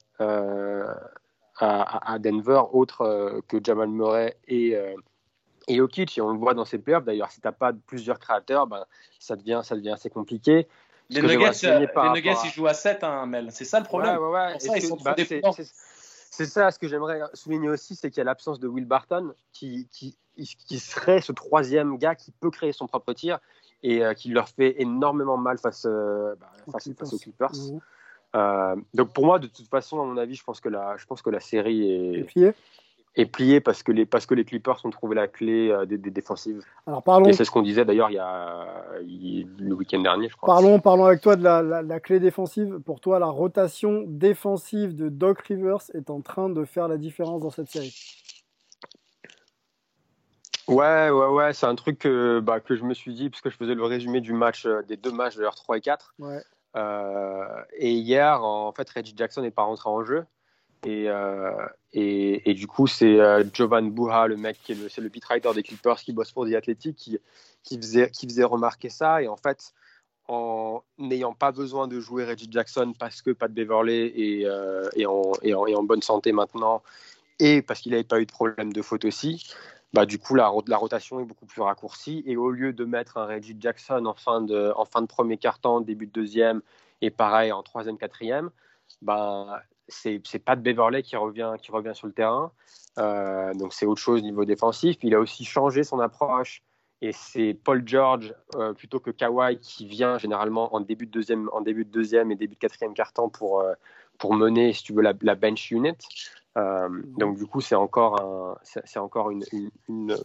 à, 1.58 2.14
à, 2.14 2.20
Denver 2.20 2.62
autre 2.74 3.42
que 3.48 3.58
Jamal 3.64 3.90
Murray 3.90 4.38
et, 4.48 4.76
et 5.68 5.76
Jokic. 5.76 6.18
Et 6.18 6.22
on 6.22 6.32
le 6.32 6.38
voit 6.38 6.54
dans 6.54 6.66
ces 6.66 6.78
playoffs 6.78 7.06
d'ailleurs. 7.06 7.32
Si 7.32 7.42
tu 7.42 7.48
n'as 7.48 7.54
pas 7.54 7.72
plusieurs 7.74 8.20
créateurs, 8.20 8.68
ben, 8.68 8.86
ça, 9.20 9.36
devient, 9.36 9.62
ça 9.64 9.76
devient 9.76 9.92
assez 9.92 10.10
compliqué. 10.10 10.68
Les 11.10 11.22
Nuggets, 11.22 11.52
les 11.64 11.88
Nuggets 12.14 12.34
ils 12.46 12.52
jouent 12.52 12.68
à 12.68 12.74
7, 12.74 13.04
hein, 13.04 13.26
Mel. 13.26 13.52
C'est 13.52 13.66
ça 13.66 13.80
le 13.80 13.86
problème. 13.86 14.18
Ouais, 14.18 14.30
ouais, 14.30 14.60
ça, 14.60 14.78
ils 14.78 14.82
sont 14.82 14.98
bah, 14.98 15.16
c'est 16.36 16.46
ça 16.46 16.70
ce 16.70 16.80
que 16.80 16.88
j'aimerais 16.88 17.22
souligner 17.34 17.70
aussi, 17.70 17.96
c'est 17.96 18.10
qu'il 18.10 18.18
y 18.18 18.22
a 18.22 18.26
l'absence 18.26 18.60
de 18.60 18.68
Will 18.68 18.86
Barton 18.86 19.34
qui, 19.54 19.88
qui, 19.90 20.18
qui, 20.36 20.80
serait 20.80 21.22
ce 21.22 21.32
troisième 21.32 21.98
gars 21.98 22.16
qui 22.16 22.32
peut 22.32 22.52
créer 22.52 22.74
son 22.74 22.88
propre 22.88 23.14
tir 23.14 23.40
et 23.84 24.04
euh, 24.04 24.14
qui 24.14 24.30
leur 24.30 24.50
fait 24.50 24.82
énormément 24.82 25.38
mal 25.38 25.58
face, 25.58 25.86
euh, 25.86 26.36
bah, 26.36 26.52
face, 26.72 27.14
aux 27.14 27.18
Clippers. 27.18 27.54
Mmh. 27.54 27.80
Euh, 28.36 28.76
donc 28.94 29.14
pour 29.14 29.26
moi, 29.26 29.40
de 29.40 29.48
toute 29.48 29.68
façon, 29.68 30.02
à 30.02 30.06
mon 30.06 30.18
avis, 30.18 30.36
je 30.36 30.44
pense 30.44 30.60
que 30.60 30.70
la, 30.70 30.98
je 30.98 31.06
pense 31.06 31.22
que 31.22 31.30
la 31.30 31.40
série 31.40 31.90
est, 31.90 32.54
est 33.16 33.26
plié 33.26 33.62
parce 33.62 33.82
que 33.82 33.92
les, 33.92 34.06
parce 34.06 34.26
que 34.26 34.34
les 34.34 34.44
Clippers 34.44 34.84
ont 34.84 34.90
trouvé 34.90 35.16
la 35.16 35.28
clé 35.28 35.70
euh, 35.70 35.86
des, 35.86 35.98
défensives. 35.98 36.62
Alors 36.86 37.02
parlons. 37.02 37.30
Et 37.30 37.34
c'est 37.34 37.46
ce 37.46 37.52
qu'on 37.52 37.62
disait 37.62 37.86
d'ailleurs 37.86 38.10
il 38.10 38.16
y 38.16 38.20
a 38.20 38.68
le 39.02 39.74
week-end 39.74 40.02
dernier, 40.02 40.30
je 40.30 40.36
crois. 40.36 40.54
Parlons, 40.54 40.80
parlons 40.80 41.06
avec 41.06 41.22
toi 41.22 41.36
de 41.36 41.44
la, 41.44 41.62
la, 41.62 42.00
clé 42.00 42.20
défensive. 42.20 42.80
Pour 42.86 43.00
toi, 43.00 43.20
la 43.20 43.28
rotation 43.28 44.04
défensive 44.06 44.96
de 44.96 45.10
Doc 45.10 45.42
Rivers 45.42 45.84
est 45.94 46.10
en 46.10 46.22
train 46.22 46.50
de 46.50 46.66
faire 46.66 46.88
la 46.88 46.98
différence 46.98 47.42
dans 47.42 47.52
cette 47.52 47.70
série. 47.70 47.96
Ouais, 50.68 51.12
ouais, 51.12 51.28
ouais, 51.28 51.54
c'est 51.54 51.68
un 51.68 51.76
truc 51.76 52.00
que, 52.00 52.40
bah, 52.40 52.60
que 52.60 52.76
je 52.76 52.84
me 52.84 52.96
suis 52.96 53.14
dit, 53.14 53.30
puisque 53.30 53.52
je 53.52 53.56
faisais 53.56 53.76
le 53.76 53.84
résumé 53.84 54.20
du 54.20 54.34
match, 54.34 54.66
euh, 54.66 54.82
des 54.82 54.98
deux 54.98 55.12
matchs 55.12 55.36
de 55.36 55.46
r 55.46 55.54
3 55.54 55.78
et 55.78 55.82
4. 55.82 56.16
Ouais. 56.18 56.42
Euh, 56.76 57.64
et 57.78 57.92
hier, 57.92 58.44
en 58.44 58.72
fait, 58.72 58.90
Reggie 58.90 59.14
Jackson 59.16 59.42
n'est 59.42 59.52
pas 59.52 59.64
rentré 59.64 59.90
en 59.90 60.04
jeu. 60.04 60.26
Euh, 60.88 61.68
et, 61.94 62.50
et, 62.50 62.54
du 62.54 62.68
coup, 62.68 62.88
c'est 62.88 63.20
euh, 63.20 63.44
Jovan 63.54 63.90
Buha, 63.90 64.28
le 64.28 64.38
mec 64.38 64.60
qui 64.62 64.74
est 64.74 64.76
le, 64.76 64.90
c'est 64.90 65.02
le 65.02 65.10
beatwriter 65.10 65.52
des 65.54 65.64
Clippers 65.64 65.98
qui 65.98 66.14
bosse 66.14 66.32
pour 66.32 66.46
The 66.46 66.54
Athletic, 66.54 66.96
qui, 67.64 67.78
faisait, 67.78 68.10
qui 68.12 68.28
faisait 68.28 68.44
remarquer 68.44 68.90
ça. 68.90 69.22
Et 69.22 69.28
en 69.28 69.38
fait, 69.38 69.74
en 70.28 70.84
n'ayant 70.98 71.34
pas 71.34 71.52
besoin 71.52 71.88
de 71.88 72.00
jouer 72.00 72.26
Reggie 72.26 72.48
Jackson 72.50 72.94
parce 72.98 73.22
que 73.22 73.32
Pat 73.32 73.52
Beverley 73.52 74.08
est, 74.16 74.46
euh, 74.46 74.90
est, 74.96 75.06
en, 75.06 75.34
est, 75.42 75.54
en, 75.54 75.84
bonne 75.84 76.02
santé 76.02 76.32
maintenant 76.32 76.82
et 77.40 77.62
parce 77.62 77.82
qu'il 77.82 77.92
n'avait 77.92 78.04
pas 78.04 78.20
eu 78.20 78.26
de 78.26 78.32
problème 78.32 78.72
de 78.72 78.82
faute 78.82 79.06
aussi, 79.06 79.46
bah, 79.96 80.06
du 80.06 80.20
coup, 80.20 80.36
la, 80.36 80.50
rotation 80.50 81.22
est 81.22 81.24
beaucoup 81.24 81.46
plus 81.46 81.62
raccourcie. 81.62 82.22
Et 82.26 82.36
au 82.36 82.52
lieu 82.52 82.74
de 82.74 82.84
mettre 82.84 83.18
un 83.18 83.26
Reggie 83.26 83.56
Jackson 83.58 84.06
en 84.06 84.14
fin 84.14 84.42
de, 84.42 84.74
en 84.76 84.84
fin 84.84 85.02
de 85.02 85.08
premier 85.08 85.38
quart-temps, 85.38 85.80
début 85.80 86.06
de 86.06 86.12
deuxième, 86.12 86.62
et 87.02 87.10
pareil 87.10 87.54
en 87.54 87.64
troisième, 87.64 87.98
quatrième, 87.98 88.50
bah, 89.02 89.64
c'est 89.88 90.20
pas 90.44 90.58
de 90.58 90.62
Beverley 90.62 91.02
qui 91.02 91.16
revient, 91.16 91.54
qui 91.62 91.72
revient 91.72 91.94
sur 91.96 92.08
le 92.08 92.14
terrain. 92.14 92.52
Euh, 92.98 93.54
donc 93.54 93.74
c'est 93.74 93.86
autre 93.86 94.02
chose 94.02 94.20
au 94.20 94.24
niveau 94.24 94.44
défensif. 94.44 94.98
Il 95.02 95.16
a 95.16 95.20
aussi 95.20 95.46
changé 95.46 95.86
son 95.86 96.02
approche 96.02 96.62
et 97.02 97.14
c'est 97.14 97.54
Paul 97.54 97.82
George 97.86 98.34
euh, 98.56 98.74
plutôt 98.74 99.00
que 99.00 99.12
Kawhi 99.12 99.60
qui 99.60 99.86
vient 99.86 100.18
généralement 100.18 100.76
en 100.76 100.82
début 100.82 101.06
de 101.06 101.12
deuxième, 101.12 101.50
en 101.54 101.62
début 101.62 101.86
de 101.86 101.92
deuxième 101.92 102.34
et 102.34 102.36
début 102.36 102.56
de 102.56 102.60
quatrième 102.60 102.94
quart-temps 102.94 103.30
pour, 103.30 103.62
euh, 103.62 103.74
pour 104.18 104.34
mener, 104.34 104.74
si 104.74 104.84
tu 104.84 104.94
veux, 104.94 105.02
la, 105.04 105.14
bench 105.14 105.72
unit. 105.72 105.98
Donc 106.56 107.38
du 107.38 107.46
coup 107.46 107.60
c'est 107.60 107.76
encore 107.76 108.22
un, 108.22 108.58
c'est 108.64 109.00
encore 109.00 109.30
une, 109.30 109.44
une, 109.90 110.16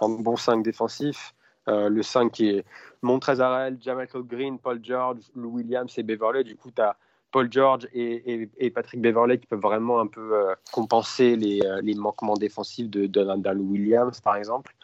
un 0.00 0.08
bon 0.08 0.36
5 0.36 0.62
défensif. 0.62 1.34
le 1.66 2.02
5 2.02 2.30
qui 2.30 2.50
est 2.50 2.64
Montrezarel, 3.02 3.78
Jamal 3.80 4.08
Green, 4.14 4.58
Paul 4.58 4.80
George, 4.82 5.20
Lou 5.34 5.50
Williams 5.50 5.92
et 5.96 6.02
Beverley. 6.02 6.44
Du 6.44 6.56
coup, 6.56 6.70
tu 6.70 6.82
as 6.82 6.96
Paul 7.30 7.48
George 7.50 7.88
et, 7.92 8.70
Patrick 8.74 9.00
Beverley 9.00 9.38
qui 9.38 9.46
peuvent 9.46 9.60
vraiment 9.60 10.00
un 10.00 10.06
peu 10.06 10.34
euh, 10.34 10.54
compenser 10.72 11.36
les, 11.36 11.60
euh, 11.62 11.80
les, 11.82 11.94
manquements 11.94 12.34
défensifs 12.34 12.88
de, 12.88 13.06
de, 13.06 13.54
Williams, 13.54 14.20
par 14.20 14.36
exemple. 14.36 14.74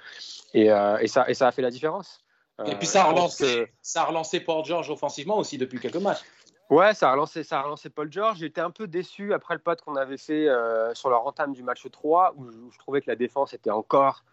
Et, 0.53 0.71
euh, 0.71 0.99
et, 0.99 1.09
ça, 1.09 1.29
et 1.29 1.35
ça 1.35 1.49
a 1.49 1.53
fait 1.53 1.63
la 1.63 1.71
différence. 1.71 2.21
Et 2.67 2.77
puis 2.77 2.87
ça 2.87 3.03
a, 3.03 3.07
relancé, 3.07 3.73
ça 3.83 4.03
a 4.03 4.05
relancé 4.05 4.39
Paul 4.39 4.65
George 4.65 4.89
offensivement 4.89 5.39
aussi 5.39 5.59
depuis 5.59 5.81
quelques 5.81 5.97
matchs. 5.97 6.23
Ouais, 6.71 6.95
ça 6.95 7.11
a 7.11 7.13
relancé, 7.13 7.45
ça 7.45 7.61
a 7.61 7.63
relancé 7.63 7.91
Paul 7.91 8.11
George. 8.11 8.39
J'étais 8.39 8.61
un 8.61 8.71
peu 8.71 8.87
déçu 8.87 9.33
après 9.35 9.55
le 9.55 9.61
pote 9.61 9.83
qu'on 9.83 9.97
avait 9.97 10.17
fait 10.17 10.49
sur 10.95 11.11
leur 11.11 11.27
entame 11.27 11.53
du 11.53 11.63
match 11.63 11.87
3, 11.91 12.35
où 12.37 12.71
je, 12.71 12.79
trouvais 12.79 13.01
que 13.01 13.11
la 13.11 13.17
défense 13.17 13.53
était 13.53 13.71
encore 13.71 14.25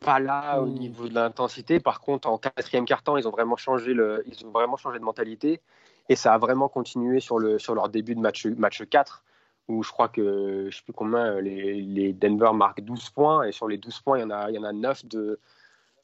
pas 0.00 0.18
là 0.18 0.60
au 0.60 0.66
mmh. 0.66 0.74
niveau 0.74 1.08
de 1.08 1.14
l'intensité. 1.14 1.80
Par 1.80 2.00
contre, 2.00 2.28
en 2.28 2.38
quatrième 2.38 2.84
quart-temps, 2.84 3.16
ils 3.16 3.26
ont 3.26 3.30
vraiment 3.30 3.56
changé 3.56 3.94
le, 3.94 4.22
ils 4.26 4.44
ont 4.46 4.50
vraiment 4.50 4.76
changé 4.76 4.98
de 4.98 5.04
mentalité. 5.04 5.60
Et 6.08 6.16
ça 6.16 6.34
a 6.34 6.38
vraiment 6.38 6.68
continué 6.68 7.20
sur, 7.20 7.38
le, 7.38 7.58
sur 7.58 7.74
leur 7.74 7.88
début 7.88 8.14
de 8.14 8.20
match, 8.20 8.46
match 8.46 8.82
4, 8.88 9.24
où 9.68 9.82
je 9.82 9.90
crois 9.90 10.08
que, 10.08 10.62
je 10.62 10.66
ne 10.66 10.70
sais 10.70 10.82
plus 10.82 10.92
combien, 10.92 11.40
les, 11.40 11.80
les, 11.80 12.12
Denver 12.12 12.50
marquent 12.52 12.80
12 12.80 13.10
points, 13.10 13.44
et 13.44 13.52
sur 13.52 13.68
les 13.68 13.78
12 13.78 14.00
points, 14.00 14.18
il 14.18 14.22
y 14.22 14.24
en 14.24 14.30
a, 14.30 14.50
il 14.50 14.56
y 14.56 14.58
en 14.58 14.64
a 14.64 14.72
9 14.72 15.06
de, 15.06 15.38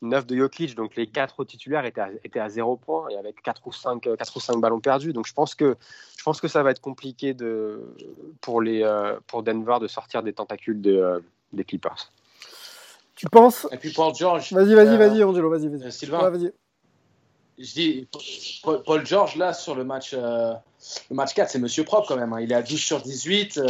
9 0.02 0.26
de 0.26 0.36
Jokic, 0.36 0.74
donc 0.74 0.94
les 0.96 1.06
4 1.06 1.44
titulaires 1.44 1.84
étaient 1.84 2.00
à, 2.00 2.10
étaient 2.24 2.40
à 2.40 2.48
0 2.48 2.76
points, 2.76 3.08
et 3.10 3.16
avec 3.16 3.42
4 3.42 3.66
ou 3.66 3.72
5, 3.72 4.02
4 4.16 4.36
ou 4.36 4.40
5 4.40 4.56
ballons 4.58 4.80
perdus. 4.80 5.12
Donc 5.12 5.26
je 5.26 5.32
pense 5.32 5.54
que, 5.54 5.76
je 6.16 6.22
pense 6.22 6.40
que 6.40 6.48
ça 6.48 6.62
va 6.62 6.70
être 6.70 6.80
compliqué 6.80 7.34
de, 7.34 7.80
pour, 8.40 8.62
les, 8.62 8.82
euh, 8.82 9.18
pour 9.26 9.42
Denver 9.42 9.78
de 9.80 9.88
sortir 9.88 10.22
des 10.22 10.32
tentacules 10.32 10.80
de, 10.80 10.92
euh, 10.92 11.20
des 11.52 11.64
Clippers. 11.64 12.12
Tu 13.14 13.26
penses 13.26 13.66
Et 13.72 13.76
puis 13.76 13.92
pour 13.92 14.14
George. 14.14 14.52
Vas-y, 14.52 14.74
vas-y, 14.74 14.94
euh, 14.94 14.96
vas-y, 14.96 15.24
Angelo, 15.24 15.50
vas-y, 15.50 15.68
vas-y. 15.68 15.90
Sylvain. 15.90 16.30
vas-y 16.30 16.52
je 17.58 17.72
dis, 17.72 18.08
Paul 18.62 19.04
George, 19.04 19.34
là, 19.34 19.52
sur 19.52 19.74
le 19.74 19.82
match, 19.82 20.14
euh, 20.14 20.54
le 21.10 21.16
match 21.16 21.34
4, 21.34 21.50
c'est 21.50 21.58
monsieur 21.58 21.82
propre 21.82 22.06
quand 22.06 22.16
même. 22.16 22.32
Hein. 22.32 22.40
Il 22.40 22.52
est 22.52 22.54
à 22.54 22.62
12 22.62 22.78
sur 22.78 23.02
18, 23.02 23.60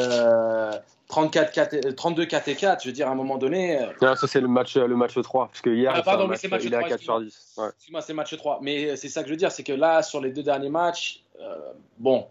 34, 1.08 1.52
4, 1.52 1.94
32 1.94 2.26
4 2.26 2.48
et 2.48 2.54
4. 2.54 2.82
Je 2.82 2.88
veux 2.88 2.92
dire, 2.92 3.08
à 3.08 3.10
un 3.10 3.14
moment 3.14 3.38
donné. 3.38 3.80
Euh, 3.80 4.14
ça, 4.14 4.26
c'est 4.26 4.40
le 4.40 4.48
match, 4.48 4.76
le 4.76 4.94
match 4.94 5.20
3. 5.20 5.48
Parce 5.48 5.60
que 5.60 5.70
hier, 5.70 5.92
ah, 5.94 6.02
pardon, 6.02 6.28
match, 6.28 6.42
il 6.42 6.72
est 6.72 6.76
à 6.76 6.82
4 6.82 7.00
sur 7.00 7.20
10. 7.20 7.54
Ouais. 7.56 7.68
Excuse-moi, 7.68 8.02
c'est 8.02 8.14
match 8.14 8.36
3. 8.36 8.60
Mais 8.62 8.96
c'est 8.96 9.08
ça 9.08 9.22
que 9.22 9.28
je 9.28 9.32
veux 9.32 9.38
dire, 9.38 9.50
c'est 9.50 9.64
que 9.64 9.72
là, 9.72 10.02
sur 10.02 10.20
les 10.20 10.30
deux 10.30 10.42
derniers 10.42 10.68
matchs, 10.68 11.22
euh, 11.40 11.56
bon, 11.98 12.26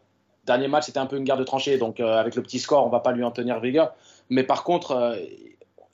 dernier 0.46 0.68
match, 0.68 0.86
c'était 0.86 1.00
un 1.00 1.08
peu 1.08 1.18
une 1.18 1.24
guerre 1.24 1.38
de 1.38 1.44
tranchées. 1.44 1.78
Donc, 1.78 2.00
avec 2.00 2.36
le 2.36 2.44
petit 2.44 2.60
score, 2.60 2.86
on 2.86 2.90
va 2.90 3.00
pas 3.00 3.12
lui 3.12 3.24
en 3.24 3.32
tenir 3.32 3.60
rigueur. 3.60 3.94
Mais 4.30 4.44
par 4.44 4.64
contre, 4.64 5.18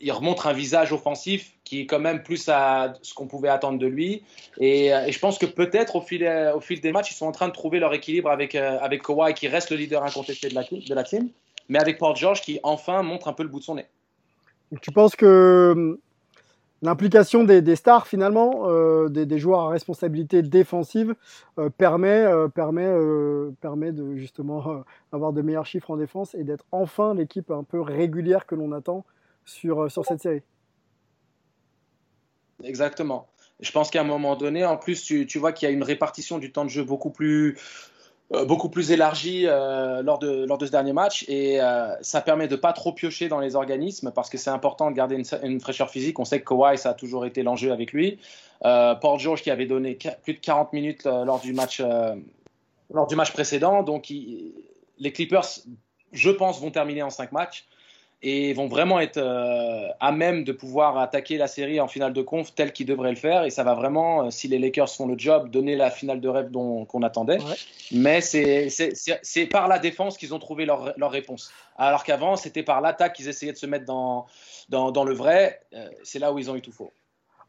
il 0.04 0.12
remontre 0.12 0.48
un 0.48 0.54
visage 0.54 0.92
offensif 0.92 1.54
qui 1.63 1.82
est 1.82 1.86
quand 1.86 2.00
même 2.00 2.24
plus 2.24 2.50
à 2.50 2.94
ce 3.02 3.13
qu'on 3.13 3.25
pouvait 3.25 3.50
attendre 3.50 3.80
de 3.80 3.88
lui. 3.88 4.24
Et, 4.60 4.94
euh, 4.94 5.10
je 5.10 5.18
pense 5.18 5.38
que 5.38 5.46
peut-être 5.46 5.96
au 5.96 6.02
fil, 6.02 6.28
au 6.54 6.60
fil 6.60 6.82
des 6.82 6.92
matchs, 6.92 7.12
ils 7.12 7.16
sont 7.16 7.25
en 7.25 7.32
train 7.32 7.48
de 7.48 7.54
trouver 7.54 7.80
leur 7.80 7.94
équilibre 7.94 8.30
avec, 8.30 8.54
euh, 8.54 8.78
avec 8.82 9.02
Kawhi 9.02 9.34
qui 9.34 9.48
reste 9.48 9.72
le 9.72 9.78
leader 9.78 10.04
incontesté 10.04 10.50
de 10.50 10.56
la, 10.56 10.63
de 10.63 10.94
la 10.94 11.04
team, 11.04 11.30
mais 11.70 11.79
avec 11.79 11.98
Paul 11.98 12.15
George 12.15 12.41
qui 12.41 12.60
enfin 12.63 13.01
montre 13.03 13.27
un 13.27 13.34
peu 13.34 13.43
le 13.43 13.50
bout 13.50 13.60
de 13.60 13.63
son 13.63 13.75
nez. 13.75 13.88
Tu 14.82 14.91
penses 14.91 15.15
que 15.15 15.74
hum, 15.75 15.98
l'implication 16.82 17.43
des, 17.43 17.75
stars 17.75 18.08
finalement, 18.08 18.63
euh, 18.67 19.08
des, 19.10 19.38
joueurs 19.38 19.62
à 19.62 19.70
responsabilité 19.70 20.41
défensive, 20.41 21.15
permet, 21.77 22.25
permet, 22.55 22.91
permet 23.62 23.91
de 23.91 24.15
justement 24.15 24.84
avoir 25.12 25.32
de 25.34 25.41
meilleurs 25.41 25.65
chiffres 25.65 25.91
en 25.91 25.98
défense 25.98 26.34
et 26.36 26.43
d'être 26.43 26.65
enfin 26.72 27.13
l'équipe 27.13 27.51
un 27.51 27.63
peu 27.63 27.82
régulière 27.82 28.46
que 28.46 28.55
l'on 28.55 28.72
attend 28.72 29.05
sur, 29.46 29.91
sur 29.91 30.05
cette 30.05 30.22
série? 30.22 30.41
Exactement. 32.63 33.27
Je 33.60 33.72
pense 33.72 33.89
qu'à 33.89 34.01
un 34.01 34.05
moment 34.05 34.36
donné, 34.36 34.65
en 34.65 34.77
plus, 34.77 35.03
tu, 35.03 35.25
tu 35.25 35.39
vois 35.39 35.53
qu'il 35.53 35.67
y 35.67 35.72
a 35.72 35.74
une 35.74 35.84
répartition 35.84 36.38
du 36.38 36.51
temps 36.51 36.65
de 36.65 36.70
jeu 36.70 36.84
beaucoup 36.84 37.12
plus, 37.12 37.51
euh, 37.51 37.58
beaucoup 38.46 38.70
plus 38.70 38.92
élargie 38.92 39.44
euh, 39.46 40.02
lors, 40.02 40.18
de, 40.20 40.46
lors 40.46 40.58
de 40.58 40.66
ce 40.66 40.72
dernier 40.72 40.94
match 40.94 41.24
et 41.28 41.62
euh, 41.62 41.94
ça 42.02 42.22
permet 42.22 42.48
de 42.48 42.56
pas 42.56 42.74
trop 42.74 42.92
piocher 42.92 43.28
dans 43.28 43.40
les 43.40 43.56
organismes 43.56 44.12
parce 44.12 44.30
que 44.30 44.38
c'est 44.38 44.50
important 44.50 44.90
de 44.90 44.96
garder 44.96 45.22
une, 45.44 45.60
fraîcheur 45.60 45.90
physique. 45.90 46.20
On 46.20 46.25
sait 46.25 46.40
que 46.40 46.46
Kawhi, 46.46 46.78
ça 46.78 46.90
a 46.90 46.94
toujours 46.94 47.25
été 47.25 47.44
l'enjeu 47.44 47.72
avec 47.72 47.94
lui. 47.94 48.20
Paul 48.62 49.20
George 49.20 49.42
qui 49.42 49.52
avait 49.52 49.66
donné 49.66 49.98
plus 50.24 50.34
de 50.34 50.40
40 50.40 50.72
minutes 50.74 51.04
lors 51.04 51.40
du 51.42 51.52
match, 51.52 51.82
lors 52.94 53.08
du 53.08 53.16
match 53.18 53.34
précédent. 53.34 53.84
Donc, 53.84 54.08
les 54.10 55.12
Clippers, 55.12 55.46
je 56.13 56.30
pense, 56.30 56.62
vont 56.62 56.72
terminer 56.72 57.04
en 57.04 57.10
5 57.10 57.34
matchs 57.34 57.66
et 58.25 58.53
vont 58.53 58.68
vraiment 58.68 59.01
être 59.01 59.18
euh, 59.18 59.89
à 60.00 60.13
même 60.13 60.46
de 60.46 60.53
pouvoir 60.53 60.98
attaquer 60.98 61.38
la 61.38 61.48
série 61.48 61.82
en 61.82 61.89
finale 61.89 62.13
de 62.13 62.22
conf 62.22 62.56
tel 62.56 62.72
qu'ils 62.72 62.86
devraient 62.86 63.10
le 63.10 63.18
faire. 63.18 63.44
Et 63.44 63.50
ça 63.50 63.63
va 63.63 63.74
vraiment, 63.74 64.25
euh, 64.25 64.30
si 64.30 64.48
les 64.48 64.60
Lakers 64.60 64.89
font 64.89 65.08
le 65.08 65.15
job, 65.18 65.50
donner 65.50 65.75
la 65.75 65.92
finale 65.92 66.22
de 66.22 66.30
rêve 66.30 66.50
qu'on 66.51 67.03
attendait. 67.03 67.39
Mais 67.92 68.22
c'est 68.22 69.46
par 69.51 69.68
la 69.68 69.77
défense 69.77 70.18
qu'ils 70.18 70.34
ont 70.34 70.39
trouvé 70.39 70.65
leur, 70.65 70.94
leur 70.96 71.12
réponse. 71.12 71.51
Alors 71.75 72.06
qu'avant, 72.06 72.38
c'était 72.38 72.63
par 72.63 72.80
l'attaque 72.80 73.13
qu'ils 73.13 73.27
essayaient 73.27 73.51
de 73.51 73.58
se 73.58 73.65
mettre 73.65 73.86
dans, 73.86 74.25
dans, 74.70 74.92
dans 74.92 75.03
le 75.03 75.13
vrai. 75.13 75.60
Euh, 75.74 75.89
c'est 76.03 76.20
là 76.20 76.32
où 76.32 76.39
ils 76.39 76.50
ont 76.50 76.56
eu 76.56 76.62
tout 76.62 76.72
faux. 76.72 76.94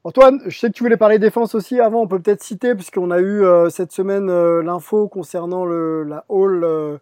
Antoine, 0.03 0.43
je 0.47 0.59
sais 0.59 0.67
que 0.67 0.73
tu 0.73 0.83
voulais 0.83 0.97
parler 0.97 1.21
défense 1.21 1.55
aussi 1.55 1.81
avant, 1.81 2.03
on 2.03 2.09
peut 2.09 2.21
peut-être 2.21 2.43
citer, 2.43 2.75
puisqu'on 2.75 3.11
a 3.11 3.21
eu 3.21 3.43
cette 3.71 3.91
semaine 3.91 4.27
l'info 4.61 5.09
concernant 5.09 5.65
le, 5.65 6.03
la 6.03 6.27
hall 6.29 7.01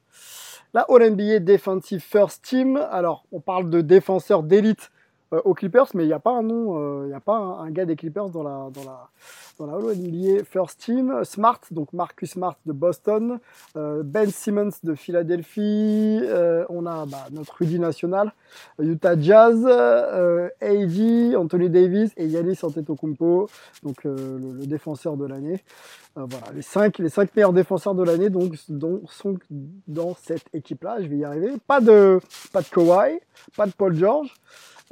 la 0.75 0.87
All 0.89 1.11
NBA 1.11 1.41
Defensive 1.41 2.01
First 2.01 2.43
Team. 2.43 2.77
Alors, 2.91 3.25
on 3.33 3.41
parle 3.41 3.71
de 3.71 3.81
défenseurs 3.81 4.43
d'élite 4.43 4.91
aux 5.45 5.55
Clippers, 5.55 5.87
mais 5.95 6.05
il 6.05 6.09
n'y 6.09 6.13
a 6.13 6.19
pas 6.19 6.33
un 6.33 6.43
nom, 6.43 7.05
il 7.05 7.09
n'y 7.09 7.15
a 7.15 7.21
pas 7.21 7.37
un, 7.37 7.71
gars 7.71 7.87
des 7.87 7.97
Clippers 7.97 8.29
dans 8.29 8.43
la, 8.43 8.69
dans 8.71 8.85
la, 8.85 9.09
dans 9.59 9.65
la 9.65 9.79
Hall 9.79 9.97
NBA 9.97 10.45
First 10.45 10.81
Team. 10.81 11.25
Smart, 11.25 11.59
donc 11.71 11.95
Marcus 11.95 12.33
Smart 12.33 12.57
de 12.67 12.73
Boston, 12.73 13.39
Ben 13.75 14.31
Simmons 14.31 14.73
de 14.83 14.95
Philadelphie, 14.95 16.21
on 16.69 16.85
a 16.85 17.07
bah, 17.07 17.29
notre 17.31 17.57
Rudy 17.57 17.79
National, 17.79 18.33
Utah 18.79 19.19
Jazz, 19.19 19.67
AD, 19.67 21.37
Anthony 21.37 21.71
Davis 21.71 22.13
et 22.19 22.27
Yanis 22.27 22.59
Antetokounmpo, 22.63 23.49
donc 23.83 24.05
le, 24.05 24.67
défenseur 24.67 25.17
de 25.17 25.25
l'année. 25.25 25.63
Voilà, 26.15 26.53
les 26.55 26.63
cinq, 26.63 26.99
meilleurs 27.35 27.53
défenseurs 27.53 27.95
de 27.95 28.03
l'année 28.03 28.29
donc 28.29 28.55
sont 28.57 29.39
dans 29.87 30.15
cette 30.15 30.45
équipe-là. 30.53 30.99
Je 31.01 31.07
vais 31.07 31.19
y 31.19 31.25
arriver. 31.25 31.53
Pas 31.67 31.81
de, 31.81 32.21
pas 32.53 32.63
Kawhi, 32.63 33.19
pas 33.57 33.67
de 33.67 33.73
Paul 33.73 33.95
George. 33.95 34.35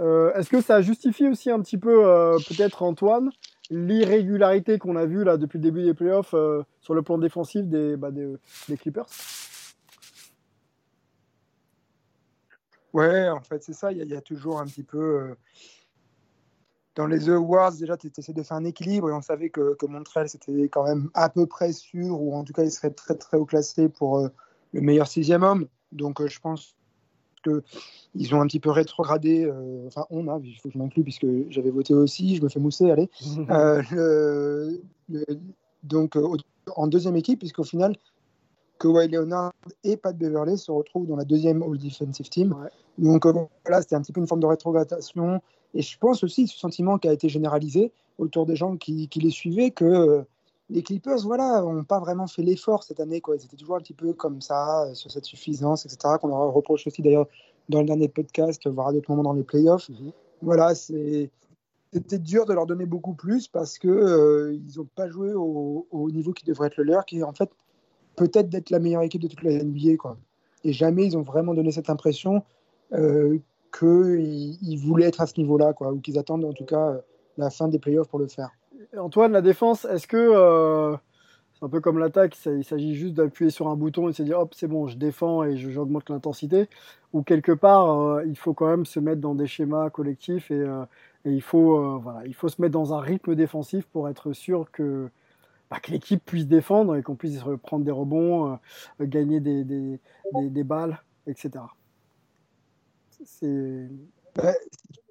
Euh, 0.01 0.33
est-ce 0.35 0.49
que 0.49 0.63
ça 0.63 0.81
justifie 0.81 1.29
aussi 1.29 1.51
un 1.51 1.61
petit 1.61 1.77
peu, 1.77 2.07
euh, 2.07 2.39
peut-être 2.49 2.83
Antoine, 2.83 3.31
l'irrégularité 3.71 4.79
qu'on 4.79 4.97
a 4.97 5.05
vue 5.05 5.25
depuis 5.25 5.59
le 5.59 5.63
début 5.63 5.83
des 5.83 5.95
playoffs 5.95 6.35
euh, 6.35 6.63
sur 6.81 6.95
le 6.95 7.03
plan 7.03 7.19
défensif 7.19 7.67
des, 7.67 7.97
bah, 7.97 8.11
des, 8.11 8.39
Clippers? 8.79 9.07
Ouais, 12.93 13.29
en 13.29 13.41
fait, 13.41 13.63
c'est 13.63 13.75
ça. 13.75 13.93
Il 13.93 14.03
y, 14.09 14.17
a 14.17 14.21
toujours 14.21 14.59
un 14.59 14.65
petit 14.65 14.83
peu. 14.83 15.37
Dans 16.97 17.07
les 17.07 17.29
awards, 17.31 17.73
déjà, 17.73 17.97
tu 17.97 18.11
essaies 18.17 18.33
de 18.33 18.43
faire 18.43 18.57
un 18.57 18.65
équilibre 18.65 19.11
et 19.11 19.13
on 19.13 19.23
savait 19.23 19.51
que, 19.51 19.75
que 19.75 19.87
Montréal, 19.87 20.29
c'était 20.29 20.69
quand 20.69 20.85
même 20.85 21.09
à 21.15 21.29
peu 21.29 21.47
près 21.47 21.73
sûr, 21.73 22.21
ou 22.21 22.35
en 22.35 22.45
tout 22.45 22.53
cas, 22.53 22.65
il 22.65 22.71
serait 22.71 22.91
très 22.91 23.15
très 23.15 23.37
haut 23.37 23.47
classé 23.47 23.89
pour 23.89 24.29
le 24.73 24.81
meilleur 24.81 25.07
sixième 25.07 25.43
homme. 25.43 25.67
Donc, 25.93 26.27
je 26.27 26.41
pense 26.41 26.75
qu'ils 27.43 28.35
ont 28.35 28.41
un 28.41 28.47
petit 28.47 28.61
peu 28.61 28.71
rétrogradé. 28.71 29.45
Euh, 29.45 29.87
enfin, 29.87 30.07
on 30.11 30.29
a, 30.29 30.39
il 30.43 30.55
faut 30.57 30.69
que 30.69 30.75
je 30.75 30.79
m'inclue 30.79 31.03
puisque 31.03 31.27
j'avais 31.49 31.71
voté 31.71 31.95
aussi. 31.95 32.37
Je 32.37 32.43
me 32.43 32.49
fais 32.49 32.61
mousser, 32.61 32.91
allez. 32.91 33.11
Euh, 33.93 34.77
donc, 35.83 36.15
euh, 36.17 36.37
en 36.77 36.87
deuxième 36.87 37.17
équipe, 37.17 37.41
puisqu'au 37.41 37.65
final, 37.65 37.97
Kawhi 38.79 39.09
Leonard 39.09 39.53
et 39.83 39.97
Pat 39.97 40.17
Beverley 40.17 40.57
se 40.57 40.71
retrouvent 40.71 41.07
dans 41.07 41.17
la 41.17 41.25
deuxième 41.25 41.63
All 41.63 41.79
Defensive 41.79 42.29
Team. 42.29 42.55
Donc 42.99 43.27
voilà, 43.27 43.81
c'était 43.81 43.97
un 43.97 44.03
petit 44.03 44.13
peu 44.13 44.21
une 44.21 44.27
forme 44.27 44.41
de 44.41 44.47
rétrogradation. 44.47 45.41
Et 45.75 45.83
je 45.83 45.99
pense 45.99 46.25
aussi 46.25 46.47
ce 46.47 46.59
sentiment 46.59 46.99
qui 46.99 47.09
a 47.09 47.13
été 47.13 47.29
généralisé 47.29 47.93
autour 48.19 48.47
des 48.47 48.57
gens 48.57 48.77
qui, 48.77 49.09
qui 49.09 49.21
les 49.21 49.31
suivaient 49.31 49.71
que 49.71 50.25
les 50.71 50.83
Clippers, 50.83 51.19
voilà, 51.25 51.61
n'ont 51.63 51.85
pas 51.85 51.99
vraiment 51.99 52.27
fait 52.27 52.43
l'effort 52.43 52.85
cette 52.85 53.01
année. 53.01 53.21
Quoi. 53.21 53.37
Ils 53.37 53.45
étaient 53.45 53.57
toujours 53.57 53.77
un 53.77 53.81
petit 53.81 53.95
peu 53.95 54.13
comme 54.13 54.41
ça, 54.41 54.85
euh, 54.85 54.95
sur 54.95 55.11
cette 55.11 55.25
suffisance, 55.25 55.85
etc. 55.85 56.15
Qu'on 56.21 56.29
leur 56.29 56.53
reproche 56.53 56.87
aussi 56.87 57.03
d'ailleurs 57.03 57.27
dans 57.69 57.81
le 57.81 57.87
dernier 57.87 58.09
podcast, 58.09 58.67
voire 58.69 58.89
à 58.89 58.93
d'autres 58.93 59.11
moments 59.11 59.25
dans 59.25 59.33
les 59.33 59.43
playoffs. 59.43 59.89
Mhm. 59.89 60.13
Voilà, 60.43 60.75
c'était 60.75 62.19
dur 62.19 62.47
de 62.47 62.55
leur 62.55 62.67
donner 62.67 62.87
beaucoup 62.87 63.15
plus 63.15 63.49
parce 63.49 63.79
qu'ils 63.79 63.91
euh, 63.91 64.59
n'ont 64.77 64.89
pas 64.95 65.09
joué 65.09 65.35
au, 65.35 66.09
niveau 66.11 66.33
qui 66.33 66.45
devrait 66.45 66.69
être 66.69 66.77
le 66.79 66.85
leur, 66.85 67.05
qui 67.05 67.19
est 67.19 67.23
en 67.23 67.33
fait 67.33 67.51
peut-être 68.17 68.49
d'être 68.49 68.71
la 68.71 68.79
meilleure 68.79 69.03
équipe 69.03 69.21
de 69.21 69.29
toute 69.29 69.43
la 69.43 69.63
NBA. 69.63 69.97
Quoi. 69.99 70.17
Et 70.65 70.73
jamais 70.73 71.05
ils 71.05 71.17
ont 71.17 71.23
vraiment 71.23 71.53
donné 71.53 71.73
cette 71.73 71.91
impression 71.91 72.43
euh, 72.93 73.39
qu'ils 73.73 74.79
voulaient 74.79 75.07
être 75.07 75.21
à 75.21 75.27
ce 75.27 75.39
niveau-là, 75.39 75.73
quoi, 75.73 75.93
ou 75.93 76.01
qu'ils 76.01 76.19
attendent 76.19 76.45
en 76.45 76.53
tout 76.53 76.65
cas 76.65 77.01
la 77.39 77.51
fin 77.51 77.69
des 77.69 77.79
playoffs 77.79 78.09
pour 78.09 78.19
le 78.19 78.29
faire. 78.29 78.51
Antoine, 78.97 79.33
la 79.33 79.43
défense, 79.43 79.85
est-ce 79.85 80.07
que 80.07 80.17
euh, 80.17 80.97
c'est 81.55 81.65
un 81.65 81.69
peu 81.69 81.81
comme 81.81 81.99
l'attaque, 81.99 82.37
il 82.47 82.65
s'agit 82.65 82.95
juste 82.95 83.15
d'appuyer 83.15 83.51
sur 83.51 83.69
un 83.69 83.77
bouton 83.77 84.09
et 84.09 84.13
de 84.13 84.17
se 84.17 84.23
dire 84.23 84.39
hop, 84.39 84.55
c'est 84.55 84.67
bon, 84.67 84.87
je 84.87 84.97
défends 84.97 85.45
et 85.45 85.57
j'augmente 85.57 86.09
l'intensité 86.11 86.69
Ou 87.13 87.23
quelque 87.23 87.53
part, 87.53 88.01
euh, 88.01 88.25
il 88.27 88.37
faut 88.37 88.55
quand 88.55 88.69
même 88.69 88.87
se 88.87 89.01
mettre 89.01 89.21
dans 89.21 89.35
des 89.35 89.47
schémas 89.47 89.91
collectifs 89.91 90.51
et, 90.51 90.61
euh, 90.61 90.85
il, 91.25 91.43
faut, 91.43 91.99
voilà, 91.99 92.27
il 92.27 92.35
faut 92.35 92.49
se 92.49 92.61
mettre 92.61 92.73
dans 92.73 92.95
un 92.95 93.01
rythme 93.01 93.35
défensif 93.35 93.87
pour 93.87 94.09
être 94.09 94.33
sûr 94.33 94.71
que, 94.73 95.09
bah, 95.71 95.77
l'équipe 95.89 96.25
puisse 96.25 96.47
défendre 96.47 96.97
et 96.97 97.03
qu'on 97.03 97.15
puisse 97.15 97.43
prendre 97.63 97.85
des 97.85 97.91
rebonds, 97.91 98.59
gagner 99.01 99.41
des, 99.41 100.65
balles, 100.65 100.99
etc. 101.27 101.65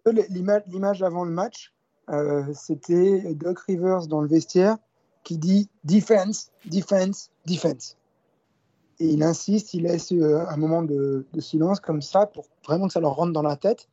L'image 0.06 1.04
avant 1.04 1.24
le 1.24 1.32
match, 1.32 1.74
euh, 2.10 2.44
c'était 2.54 3.34
Doc 3.36 3.60
Rivers 3.60 4.08
dans 4.08 4.22
le 4.22 4.28
vestiaire 4.28 4.78
qui 5.24 5.38
dit 5.38 5.70
defense, 5.84 6.52
defense, 6.66 7.30
defense. 7.46 7.98
Et 9.00 9.08
il 9.10 9.24
insiste, 9.24 9.74
il 9.74 9.84
laisse 9.84 10.12
euh, 10.12 10.46
un 10.48 10.58
moment 10.58 10.82
de, 10.82 11.26
silence 11.40 11.80
comme 11.80 12.02
ça 12.02 12.26
pour 12.26 12.46
vraiment 12.66 12.88
que 12.88 12.94
ça 12.94 13.00
leur 13.00 13.16
rentre 13.16 13.34
dans 13.34 13.44
la 13.44 13.56
tête. 13.56 13.88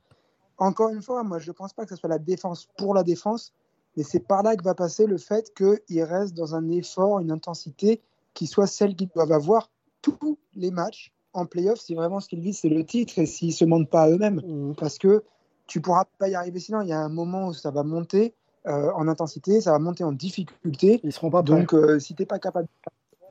Encore 0.59 0.89
une 0.89 1.03
fois, 1.03 1.23
moi 1.23 1.39
je 1.39 1.49
ne 1.49 1.53
pense 1.53 1.73
pas 1.73 1.85
que 1.85 1.91
ce 1.91 1.97
soit 1.97 2.09
la 2.09 2.19
défense 2.19 2.69
pour 2.79 2.95
la 2.95 3.03
défense, 3.03 3.53
mais 3.97 4.03
c'est 4.03 4.21
par 4.21 4.43
là 4.43 4.57
que 4.57 4.65
va 4.65 4.75
passer 4.75 5.07
le 5.07 5.19
fait 5.19 5.53
qu'ils 5.55 6.03
restent 6.03 6.35
dans 6.35 6.55
un 6.55 6.69
effort, 6.71 7.21
une 7.21 7.31
intensité 7.31 8.01
qui 8.35 8.47
soit 8.47 8.67
celle 8.67 8.97
qu'ils 8.97 9.09
doivent 9.09 9.33
avoir 9.33 9.71
tous 10.03 10.39
les 10.55 10.71
matchs 10.71 11.13
en 11.37 11.47
playoff 11.47 11.79
si 11.79 11.95
vraiment 11.95 12.21
ce 12.21 12.29
qu'ils 12.29 12.41
visent 12.41 12.59
c'est 12.61 12.69
le 12.69 12.85
titre 12.85 13.19
et 13.19 13.27
s'ils 13.27 13.49
ne 13.49 13.55
se 13.55 13.65
mentent 13.65 13.91
pas 13.91 14.03
à 14.03 14.11
eux-mêmes. 14.11 14.41
Mmh. 14.45 14.75
Parce 14.77 14.99
que 14.99 15.23
tu 15.67 15.81
pourras 15.81 16.05
pas 16.19 16.29
y 16.29 16.35
arriver 16.35 16.61
sinon. 16.61 16.83
Il 16.83 16.89
y 16.89 16.93
a 16.93 17.01
un 17.01 17.09
moment 17.09 17.49
où 17.49 17.53
ça 17.53 17.71
va 17.71 17.83
monter 17.83 18.35
euh, 18.67 18.91
en 18.95 19.07
intensité, 19.09 19.61
ça 19.61 19.73
va 19.73 19.79
monter 19.79 20.05
en 20.05 20.13
difficulté. 20.13 21.01
Ils 21.05 21.13
seront 21.13 21.31
pas 21.31 21.43
Donc, 21.43 21.73
euh, 21.73 21.99
si 21.99 22.15
tu 22.15 22.23
n'es 22.23 22.27
pas 22.27 22.39
capable 22.39 22.69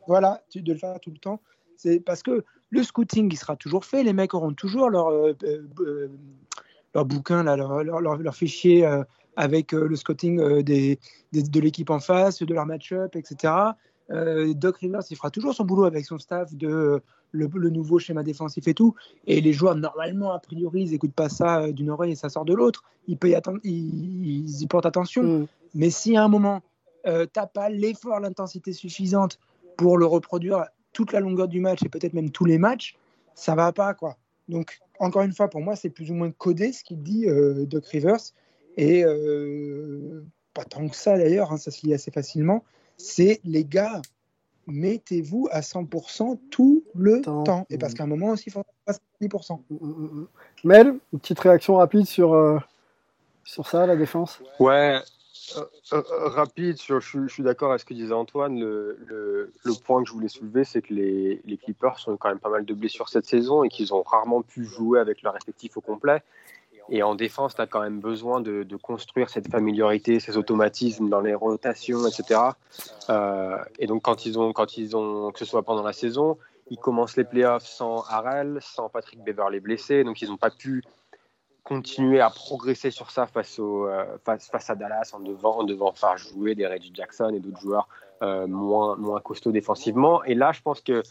voilà, 0.07 0.41
de 0.53 0.71
le 0.71 0.77
faire 0.77 0.99
tout 0.99 1.11
le 1.11 1.17
temps, 1.17 1.41
c'est 1.77 1.99
parce 1.99 2.23
que 2.23 2.45
le 2.69 2.83
scouting, 2.83 3.29
il 3.31 3.37
sera 3.37 3.55
toujours 3.55 3.83
fait. 3.83 4.03
Les 4.03 4.13
mecs 4.13 4.33
auront 4.33 4.53
toujours 4.53 4.89
leur, 4.89 5.09
euh, 5.09 5.33
leur 6.93 7.05
bouquin, 7.05 7.43
là, 7.43 7.57
leur, 7.57 7.83
leur, 7.83 8.17
leur, 8.17 8.35
fichier 8.35 8.87
avec 9.35 9.73
le 9.73 9.95
scouting 9.95 10.61
des, 10.61 10.99
de 11.33 11.59
l'équipe 11.59 11.89
en 11.89 11.99
face, 11.99 12.41
de 12.41 12.53
leur 12.53 12.65
match-up, 12.65 13.15
etc. 13.15 13.53
Doc 14.09 14.77
Rivers, 14.77 15.01
il 15.09 15.17
fera 15.17 15.31
toujours 15.31 15.53
son 15.53 15.65
boulot 15.65 15.85
avec 15.85 16.05
son 16.05 16.17
staff 16.17 16.53
de 16.53 17.01
le, 17.35 17.69
nouveau 17.69 17.99
schéma 17.99 18.23
défensif 18.23 18.67
et 18.67 18.73
tout. 18.73 18.95
Et 19.27 19.41
les 19.41 19.53
joueurs, 19.53 19.75
normalement, 19.75 20.31
a 20.31 20.39
priori, 20.39 20.83
ils 20.83 20.91
n'écoutent 20.91 21.13
pas 21.13 21.29
ça 21.29 21.61
euh, 21.61 21.71
d'une 21.71 21.89
oreille 21.89 22.13
et 22.13 22.15
ça 22.15 22.29
sort 22.29 22.45
de 22.45 22.53
l'autre. 22.53 22.83
Ils, 23.07 23.17
ils, 23.63 24.61
y 24.61 24.67
portent 24.67 24.85
attention. 24.85 25.23
Mm. 25.23 25.47
Mais 25.73 25.89
si 25.89 26.15
à 26.15 26.23
un 26.23 26.27
moment, 26.27 26.61
euh, 27.07 27.25
tu 27.25 27.39
n'as 27.39 27.47
pas 27.47 27.69
l'effort, 27.69 28.19
l'intensité 28.19 28.73
suffisante 28.73 29.39
pour 29.77 29.97
le 29.97 30.05
reproduire 30.05 30.65
toute 30.93 31.11
la 31.11 31.19
longueur 31.19 31.47
du 31.47 31.59
match 31.59 31.83
et 31.83 31.89
peut-être 31.89 32.13
même 32.13 32.31
tous 32.31 32.45
les 32.45 32.57
matchs, 32.57 32.95
ça 33.33 33.55
va 33.55 33.71
pas. 33.71 33.93
quoi. 33.93 34.17
Donc, 34.47 34.79
encore 34.99 35.23
une 35.23 35.33
fois, 35.33 35.49
pour 35.49 35.61
moi, 35.61 35.75
c'est 35.75 35.89
plus 35.89 36.11
ou 36.11 36.13
moins 36.13 36.31
codé 36.31 36.71
ce 36.71 36.83
qu'il 36.83 37.03
dit 37.03 37.27
euh, 37.27 37.65
Doc 37.65 37.85
Rivers. 37.87 38.19
Et 38.77 39.03
pas 40.53 40.63
tant 40.63 40.87
que 40.87 40.95
ça 40.95 41.17
d'ailleurs, 41.17 41.51
hein, 41.51 41.57
ça 41.57 41.69
se 41.69 41.85
lit 41.85 41.93
assez 41.93 42.11
facilement. 42.11 42.63
C'est 42.97 43.39
les 43.43 43.63
gars, 43.63 44.01
mettez-vous 44.67 45.47
à 45.51 45.61
100% 45.61 46.39
tout 46.49 46.83
le 46.95 47.21
temps. 47.21 47.65
Et 47.69 47.77
parce 47.77 47.93
qu'à 47.93 48.03
un 48.03 48.07
moment 48.07 48.29
aussi, 48.29 48.45
il 48.47 48.51
faut 48.51 48.63
pas 48.85 48.93
10%. 49.21 49.61
Mm, 49.69 49.75
mm, 49.75 49.87
mm, 49.87 50.27
Mel, 50.63 50.99
une 51.13 51.19
petite 51.19 51.39
réaction 51.39 51.75
rapide 51.77 52.05
sur, 52.05 52.33
euh, 52.33 52.59
sur 53.43 53.67
ça, 53.67 53.85
la 53.85 53.95
défense? 53.95 54.41
Ouais, 54.59 54.99
euh, 55.57 55.63
euh, 55.93 56.01
rapide, 56.29 56.77
je, 56.83 56.99
je, 56.99 57.27
suis 57.27 57.43
d'accord 57.43 57.69
avec 57.69 57.81
ce 57.81 57.85
que 57.85 57.93
disait 57.93 58.13
Antoine. 58.13 58.59
Le, 58.59 58.97
le, 59.05 59.53
le 59.63 59.73
point 59.73 60.01
que 60.01 60.09
je 60.09 60.13
voulais 60.13 60.27
soulever, 60.27 60.63
c'est 60.63 60.81
que 60.81 60.93
les, 60.93 61.41
les 61.45 61.57
Clippers 61.57 61.99
sont 61.99 62.17
quand 62.17 62.29
même 62.29 62.39
pas 62.39 62.49
mal 62.49 62.65
de 62.65 62.73
blessures 62.73 63.09
cette 63.09 63.25
saison 63.25 63.63
et 63.63 63.69
qu'ils 63.69 63.93
ont 63.93 64.01
rarement 64.01 64.41
pu 64.41 64.65
jouer 64.65 64.99
avec 64.99 65.21
leur 65.21 65.35
effectif 65.35 65.77
au 65.77 65.81
complet. 65.81 66.23
Et 66.89 67.03
en 67.03 67.15
défense, 67.15 67.55
tu 67.55 67.61
as 67.61 67.67
quand 67.67 67.81
même 67.81 67.99
besoin 67.99 68.41
de, 68.41 68.65
construire 68.81 69.29
cette 69.29 69.49
familiarité, 69.49 70.19
ces 70.19 70.37
automatismes 70.37 71.09
dans 71.09 71.21
les 71.21 71.33
rotations, 71.33 72.05
etc. 72.07 72.41
Euh, 73.09 73.57
et 73.79 73.87
donc, 73.87 74.03
quand 74.03 74.25
ils 74.25 74.37
ont, 74.37 74.53
quand 74.53 74.77
ils 74.77 74.95
ont, 74.95 75.31
que 75.31 75.39
ce 75.39 75.45
soit 75.45 75.63
pendant 75.63 75.83
la 75.83 75.93
saison, 75.93 76.37
ils 76.69 76.77
commencent 76.77 77.17
les 77.17 77.23
playoffs 77.23 77.65
sans 77.65 78.03
Harrell, 78.03 78.59
sans 78.61 78.89
Patrick 78.89 79.23
Beverley 79.23 79.59
blessé, 79.59 80.03
donc 80.03 80.21
ils 80.21 80.29
n'ont 80.29 80.37
pas 80.37 80.51
pu 80.51 80.83
continuer 81.63 82.19
à 82.19 82.29
progresser 82.29 82.91
sur 82.91 83.09
ça 83.09 83.25
face, 83.25 83.59
euh, 83.59 84.17
à 84.25 84.75
Dallas 84.75 85.11
en 85.13 85.19
devant, 85.19 85.59
en 85.59 85.63
devant 85.63 85.93
faire 85.93 86.15
jouer 86.17 86.53
des 86.53 86.67
Reggie 86.67 86.91
Jackson 86.93 87.33
et 87.33 87.39
d'autres 87.39 87.59
joueurs 87.59 87.87
euh, 88.21 88.45
moins, 88.45 88.95
moins 88.95 89.19
costauds 89.19 89.51
défensivement. 89.51 90.23
Et 90.23 90.35
là, 90.35 90.51
je 90.51 90.61
pense 90.61 90.81
que 90.81 91.01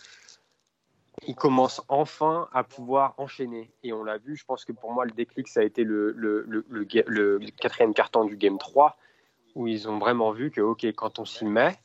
il 1.26 1.34
commence 1.34 1.82
enfin 1.88 2.48
à 2.52 2.64
pouvoir 2.64 3.14
enchaîner. 3.18 3.72
Et 3.82 3.92
on 3.92 4.04
l'a 4.04 4.18
vu, 4.18 4.36
je 4.36 4.44
pense 4.44 4.64
que 4.64 4.72
pour 4.72 4.92
moi, 4.92 5.04
le 5.04 5.10
déclic, 5.10 5.48
ça 5.48 5.60
a 5.60 5.62
été 5.62 5.84
le, 5.84 6.16
quatrième 7.60 7.94
carton 7.94 8.24
du 8.24 8.36
Game 8.36 8.58
3, 8.58 8.96
où 9.54 9.66
ils 9.66 9.88
ont 9.88 9.98
vraiment 9.98 10.32
vu 10.32 10.50
que, 10.50 10.60
OK, 10.60 10.84
quand 10.94 11.18
on 11.18 11.24
s'y 11.24 11.44
met, 11.44 11.76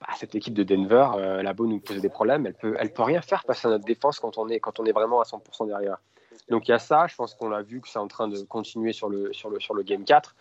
bah, 0.00 0.08
cette 0.16 0.34
équipe 0.34 0.54
de 0.54 0.62
Denver, 0.62 1.08
euh, 1.16 1.42
la 1.42 1.52
bonne 1.52 1.70
nous 1.70 1.80
pose 1.80 2.00
des 2.00 2.08
problèmes, 2.08 2.46
elle 2.46 2.54
peut, 2.54 2.76
elle 2.78 2.92
peut 2.92 3.02
rien 3.02 3.20
faire 3.20 3.42
face 3.42 3.64
à 3.64 3.68
notre 3.68 3.84
défense 3.84 4.20
quand 4.20 4.38
on 4.38 4.48
est, 4.48 4.60
quand 4.60 4.78
on 4.80 4.84
est 4.84 4.92
vraiment 4.92 5.20
à 5.20 5.24
100% 5.24 5.66
derrière. 5.66 5.98
Donc 6.48 6.68
il 6.68 6.70
y 6.70 6.74
a 6.74 6.78
ça, 6.78 7.06
je 7.06 7.14
pense 7.14 7.34
qu'on 7.34 7.48
l'a 7.48 7.62
vu 7.62 7.80
que 7.80 7.88
c'est 7.88 7.98
en 7.98 8.08
train 8.08 8.28
de 8.28 8.40
continuer 8.42 8.92
sur 8.92 9.08
le, 9.08 9.32
sur 9.32 9.50
le, 9.50 9.60
sur 9.60 9.74
le 9.74 9.82
Game 9.82 10.04
4. 10.04 10.34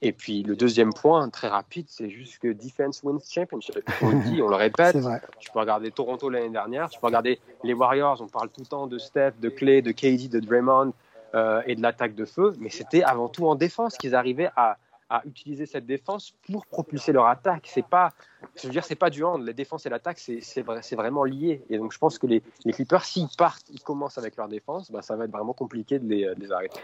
Et 0.00 0.12
puis 0.12 0.42
le 0.42 0.56
deuxième 0.56 0.92
point, 0.92 1.28
très 1.30 1.48
rapide, 1.48 1.86
c'est 1.88 2.08
juste 2.10 2.38
que 2.38 2.52
Defense 2.52 3.02
wins 3.02 3.20
championship. 3.28 3.78
On 4.00 4.10
le 4.10 4.30
dit, 4.30 4.42
on 4.42 4.48
le 4.48 4.56
répète. 4.56 4.96
Tu 5.38 5.50
peux 5.50 5.58
regarder 5.60 5.90
Toronto 5.90 6.28
l'année 6.30 6.50
dernière, 6.50 6.88
tu 6.88 7.00
peux 7.00 7.06
regarder 7.06 7.40
les 7.64 7.74
Warriors, 7.74 8.20
on 8.20 8.28
parle 8.28 8.48
tout 8.48 8.60
le 8.60 8.66
temps 8.66 8.86
de 8.86 8.98
Steph, 8.98 9.32
de 9.40 9.48
Clay, 9.48 9.82
de 9.82 9.92
KD, 9.92 10.28
de 10.28 10.40
Draymond. 10.40 10.92
euh, 11.34 11.62
et 11.66 11.74
de 11.74 11.82
l'attaque 11.82 12.14
de 12.14 12.24
feu, 12.26 12.52
mais 12.58 12.68
c'était 12.68 13.02
avant 13.02 13.28
tout 13.28 13.46
en 13.46 13.54
défense 13.54 13.96
qu'ils 13.96 14.14
arrivaient 14.14 14.50
à, 14.54 14.76
à, 15.12 15.22
utiliser 15.26 15.66
cette 15.66 15.86
défense 15.86 16.34
pour 16.50 16.66
propulser 16.66 17.12
leur 17.12 17.26
attaque. 17.26 17.68
C'est 17.72 17.86
pas, 17.86 18.10
je 18.56 18.66
veux 18.66 18.72
dire, 18.72 18.84
c'est 18.84 18.94
pas 18.94 19.10
du 19.10 19.22
hand. 19.22 19.44
La 19.44 19.52
défense 19.52 19.84
et 19.86 19.90
l'attaque, 19.90 20.18
c'est 20.18 20.94
vraiment 20.94 21.24
lié. 21.24 21.62
Et 21.68 21.78
donc, 21.78 21.92
je 21.92 21.98
pense 21.98 22.18
que 22.18 22.26
les, 22.26 22.42
les 22.64 22.72
Clippers, 22.72 23.04
s'ils 23.04 23.28
partent, 23.36 23.66
ils 23.70 23.82
commencent 23.82 24.18
avec 24.18 24.36
leur 24.36 24.48
défense, 24.48 24.90
bah, 24.90 25.02
ça 25.02 25.16
va 25.16 25.24
être 25.24 25.32
vraiment 25.32 25.52
compliqué 25.52 25.98
de 25.98 26.08
les, 26.08 26.24
de 26.24 26.40
les 26.40 26.52
arrêter. 26.52 26.80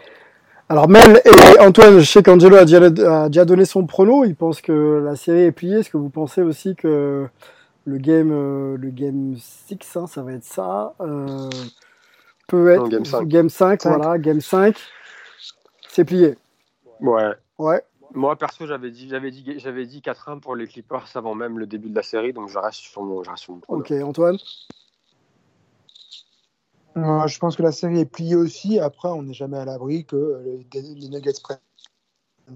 Alors 0.71 0.87
Mel 0.87 1.19
et 1.25 1.59
Antoine, 1.59 1.97
je 1.97 2.05
sais 2.05 2.21
qu'Angelo 2.21 2.57
a 2.57 2.65
déjà, 2.65 2.77
a 3.23 3.27
déjà 3.27 3.43
donné 3.43 3.65
son 3.65 3.87
prono. 3.87 4.23
Il 4.23 4.35
pense 4.35 4.61
que 4.61 5.01
la 5.03 5.15
série 5.15 5.45
est 5.45 5.51
pliée. 5.51 5.79
Est-ce 5.79 5.89
que 5.89 5.97
vous 5.97 6.09
pensez 6.09 6.43
aussi 6.43 6.75
que 6.75 7.27
le 7.85 7.97
game, 7.97 8.31
euh, 8.31 8.77
le 8.77 8.91
game 8.91 9.35
6, 9.35 9.77
hein, 9.95 10.05
ça 10.05 10.21
va 10.21 10.33
être 10.33 10.43
ça, 10.43 10.93
euh, 11.01 11.49
peut 12.47 12.69
être 12.69 12.83
Non, 12.83 12.87
game 12.87 13.05
5. 13.05 13.27
game 13.27 13.49
5, 13.49 13.83
voilà, 13.83 14.19
game 14.19 14.41
5, 14.41 14.77
c'est 15.87 16.05
plié. 16.05 16.37
Ouais. 17.01 17.31
Ouais. 17.57 17.81
Moi, 18.13 18.35
perso, 18.35 18.65
j'avais 18.65 18.91
dit, 18.91 19.07
j'avais 19.07 19.31
dit, 19.31 19.59
j'avais 19.59 19.85
dit 19.85 20.01
4-1 20.01 20.39
pour 20.39 20.55
les 20.55 20.67
Clippers 20.67 21.07
avant 21.15 21.35
même 21.35 21.59
le 21.59 21.67
début 21.67 21.89
de 21.89 21.95
la 21.95 22.03
série, 22.03 22.33
donc 22.33 22.49
je 22.49 22.57
reste 22.57 22.79
sur 22.79 23.03
mon, 23.03 23.23
je 23.23 23.29
reste 23.29 23.43
sur 23.43 23.53
mon. 23.53 23.61
Ok, 23.67 23.91
Antoine? 23.91 24.37
Euh, 26.97 27.27
je 27.27 27.39
pense 27.39 27.55
que 27.55 27.61
la 27.61 27.71
série 27.71 27.99
est 27.99 28.05
pliée 28.05 28.35
aussi. 28.35 28.79
Après, 28.79 29.09
on 29.09 29.23
n'est 29.23 29.33
jamais 29.33 29.57
à 29.57 29.65
l'abri 29.65 30.05
que 30.05 30.41
les, 30.43 30.81
les 30.81 31.09
Nuggets 31.09 31.33
prennent 31.43 31.59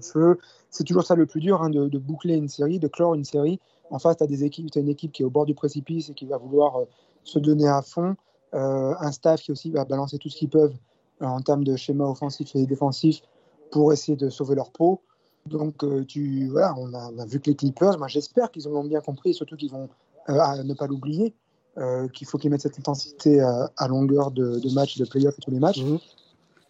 feu. 0.02 0.38
C'est 0.70 0.84
toujours 0.84 1.04
ça 1.04 1.14
le 1.14 1.26
plus 1.26 1.40
dur, 1.40 1.62
hein, 1.62 1.70
de, 1.70 1.88
de 1.88 1.98
boucler 1.98 2.34
une 2.34 2.48
série, 2.48 2.78
de 2.78 2.88
clore 2.88 3.14
une 3.14 3.24
série. 3.24 3.60
En 3.90 3.98
face, 3.98 4.16
tu 4.16 4.24
as, 4.24 4.26
des 4.26 4.44
équipes, 4.44 4.70
as 4.74 4.80
une 4.80 4.88
équipe 4.88 5.12
qui 5.12 5.22
est 5.22 5.24
au 5.24 5.30
bord 5.30 5.46
du 5.46 5.54
précipice 5.54 6.10
et 6.10 6.14
qui 6.14 6.26
va 6.26 6.36
vouloir 6.36 6.76
euh, 6.80 6.84
se 7.22 7.38
donner 7.38 7.68
à 7.68 7.80
fond. 7.82 8.16
Euh, 8.54 8.94
un 8.98 9.12
staff 9.12 9.40
qui 9.40 9.52
aussi 9.52 9.70
va 9.70 9.84
balancer 9.84 10.18
tout 10.18 10.28
ce 10.28 10.36
qu'ils 10.36 10.50
peuvent 10.50 10.76
en 11.20 11.40
termes 11.40 11.64
de 11.64 11.76
schéma 11.76 12.04
offensif 12.04 12.54
et 12.54 12.66
défensif 12.66 13.20
pour 13.70 13.92
essayer 13.92 14.16
de 14.16 14.28
sauver 14.30 14.54
leur 14.54 14.70
peau. 14.70 15.00
Donc, 15.46 15.84
euh, 15.84 16.04
tu, 16.04 16.48
voilà, 16.48 16.74
on, 16.78 16.92
a, 16.94 17.10
on 17.14 17.18
a 17.18 17.26
vu 17.26 17.38
que 17.38 17.50
les 17.50 17.56
Clippers, 17.56 17.98
moi 17.98 18.08
j'espère 18.08 18.50
qu'ils 18.50 18.66
en 18.66 18.72
ont 18.72 18.84
bien 18.84 19.00
compris 19.00 19.30
et 19.30 19.32
surtout 19.34 19.56
qu'ils 19.56 19.70
vont 19.70 19.88
euh, 20.30 20.38
à 20.38 20.62
ne 20.62 20.72
pas 20.74 20.86
l'oublier, 20.86 21.34
euh, 21.76 22.08
qu'il 22.08 22.26
faut 22.26 22.38
qu'ils 22.38 22.50
mettent 22.50 22.62
cette 22.62 22.78
intensité 22.78 23.40
à, 23.40 23.70
à 23.76 23.88
longueur 23.88 24.30
de, 24.30 24.58
de 24.58 24.74
match, 24.74 24.96
de 24.96 25.04
playoff 25.04 25.34
et 25.36 25.42
tous 25.42 25.50
les 25.50 25.58
matchs. 25.60 25.82
Mhm. 25.82 25.98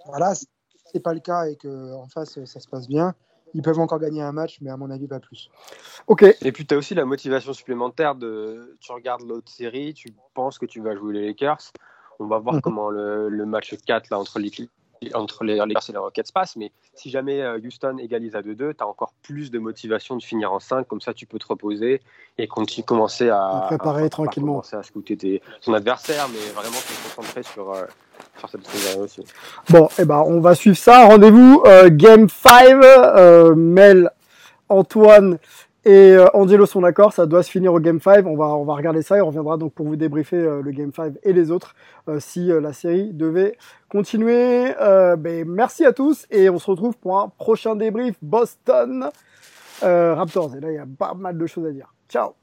Voilà, 0.07 0.35
si 0.35 0.47
c'est 0.93 1.01
pas 1.01 1.15
le 1.15 1.21
cas 1.21 1.47
et 1.47 1.57
qu'en 1.57 2.07
face 2.09 2.45
ça 2.45 2.61
se 2.61 2.69
passe 2.69 2.89
bien, 2.89 3.15
ils 3.55 3.63
peuvent 3.63 3.79
encore 3.79 4.01
gagner 4.01 4.23
un 4.23 4.33
match, 4.33 4.59
mais 4.61 4.71
à 4.71 4.77
mon 4.77 4.91
avis 4.91 5.07
pas 5.07 5.21
plus. 5.21 5.49
Ok. 6.09 6.25
Et 6.43 6.51
puis, 6.51 6.67
tu 6.67 6.75
as 6.75 6.77
aussi 6.79 6.95
la 6.97 7.05
motivation 7.05 7.53
supplémentaire 7.53 8.17
de. 8.17 8.77
Tu 8.81 8.91
regardes 8.91 9.23
l'autre 9.23 9.51
série, 9.53 9.95
tu 9.95 10.13
penses 10.35 10.59
que 10.59 10.67
tu 10.67 10.81
vas 10.81 10.97
jouer 10.97 11.15
les 11.15 11.27
Lakers. 11.29 11.71
On 12.19 12.27
va 12.27 12.39
voir 12.39 12.57
Mhm. 12.57 12.61
comment 12.61 12.91
le, 12.91 13.29
le 13.29 13.47
match 13.47 13.77
4 13.87 14.11
là, 14.11 14.19
entre 14.19 14.41
les, 14.41 14.51
entre 15.15 15.45
les 15.45 15.57
Lakers 15.57 15.91
et 15.91 15.93
les 15.93 15.99
Rockets 15.99 16.27
se 16.27 16.33
passe. 16.33 16.57
Mais 16.57 16.73
si 16.95 17.11
jamais 17.11 17.43
euh, 17.43 17.59
Houston 17.65 17.99
égalise 17.99 18.35
à 18.37 18.43
2-2, 18.43 18.57
tu 18.57 18.75
as 18.81 18.87
encore 18.87 19.13
plus 19.23 19.51
de 19.51 19.59
motivation 19.59 20.17
de 20.17 20.23
finir 20.23 20.53
en 20.53 20.61
5. 20.61 20.87
Comme 20.87 21.01
ça, 21.01 21.13
tu 21.15 21.27
peux 21.27 21.39
te 21.39 21.47
reposer 21.47 22.01
et 22.39 22.47
continuer, 22.47 22.85
commencer 22.85 23.29
à. 23.29 23.45
À 23.45 23.61
préparer 23.67 24.05
à- 24.05 24.09
tranquillement. 24.09 24.53
commencer 24.53 24.77
à 24.77 24.83
scouter 24.83 25.17
tes, 25.17 25.43
ton 25.63 25.75
adversaire, 25.75 26.27
mais 26.33 26.51
vraiment 26.53 26.77
te 26.79 27.09
concentrer 27.17 27.43
sur, 27.43 27.71
euh, 27.73 27.85
sur 28.39 28.49
cette 28.49 28.67
série 28.67 29.01
aussi. 29.01 29.25
Bon, 29.71 29.89
eh 29.99 30.05
ben, 30.05 30.23
on 30.27 30.41
va 30.41 30.55
suivre 30.55 30.77
ça. 30.77 31.07
Rendez-vous 31.07 31.63
euh, 31.67 31.89
Game 31.91 32.29
5. 32.29 32.83
Euh, 32.83 33.55
Mel, 33.55 34.11
Antoine 34.69 35.39
et 35.85 36.13
euh, 36.13 36.27
Angelo 36.35 36.67
sont 36.67 36.81
d'accord. 36.81 37.13
Ça 37.13 37.27
doit 37.27 37.43
se 37.43 37.51
finir 37.51 37.73
au 37.73 37.81
Game 37.81 38.01
5. 38.01 38.27
On 38.27 38.37
va, 38.37 38.47
on 38.47 38.65
va 38.65 38.75
regarder 38.75 39.03
ça 39.03 39.19
et 39.19 39.21
on 39.21 39.27
reviendra 39.27 39.57
donc 39.57 39.75
pour 39.75 39.87
vous 39.87 39.97
débriefer 39.97 40.37
euh, 40.37 40.63
le 40.63 40.71
Game 40.71 40.93
5 40.93 41.15
et 41.23 41.33
les 41.33 41.51
autres 41.51 41.75
euh, 42.09 42.21
si 42.21 42.47
la 42.47 42.73
série 42.73 43.13
devait 43.13 43.57
continuer. 43.89 44.73
Ben, 44.79 45.45
merci 45.47 45.85
à 45.85 45.93
tous 45.93 46.27
et 46.31 46.49
on 46.51 46.59
se 46.59 46.71
retrouve 46.71 46.97
pour 46.97 47.21
un 47.21 47.29
prochain 47.29 47.77
débrief 47.77 48.17
Boston 48.23 49.11
Raptors. 49.83 50.57
Et 50.57 50.61
là, 50.61 50.71
il 50.71 50.75
y 50.75 50.79
a 50.79 50.87
pas 50.87 51.15
mal 51.15 51.37
de 51.37 51.47
choses 51.47 51.67
à 51.67 51.71
dire. 51.71 51.93
Ciao. 52.09 52.35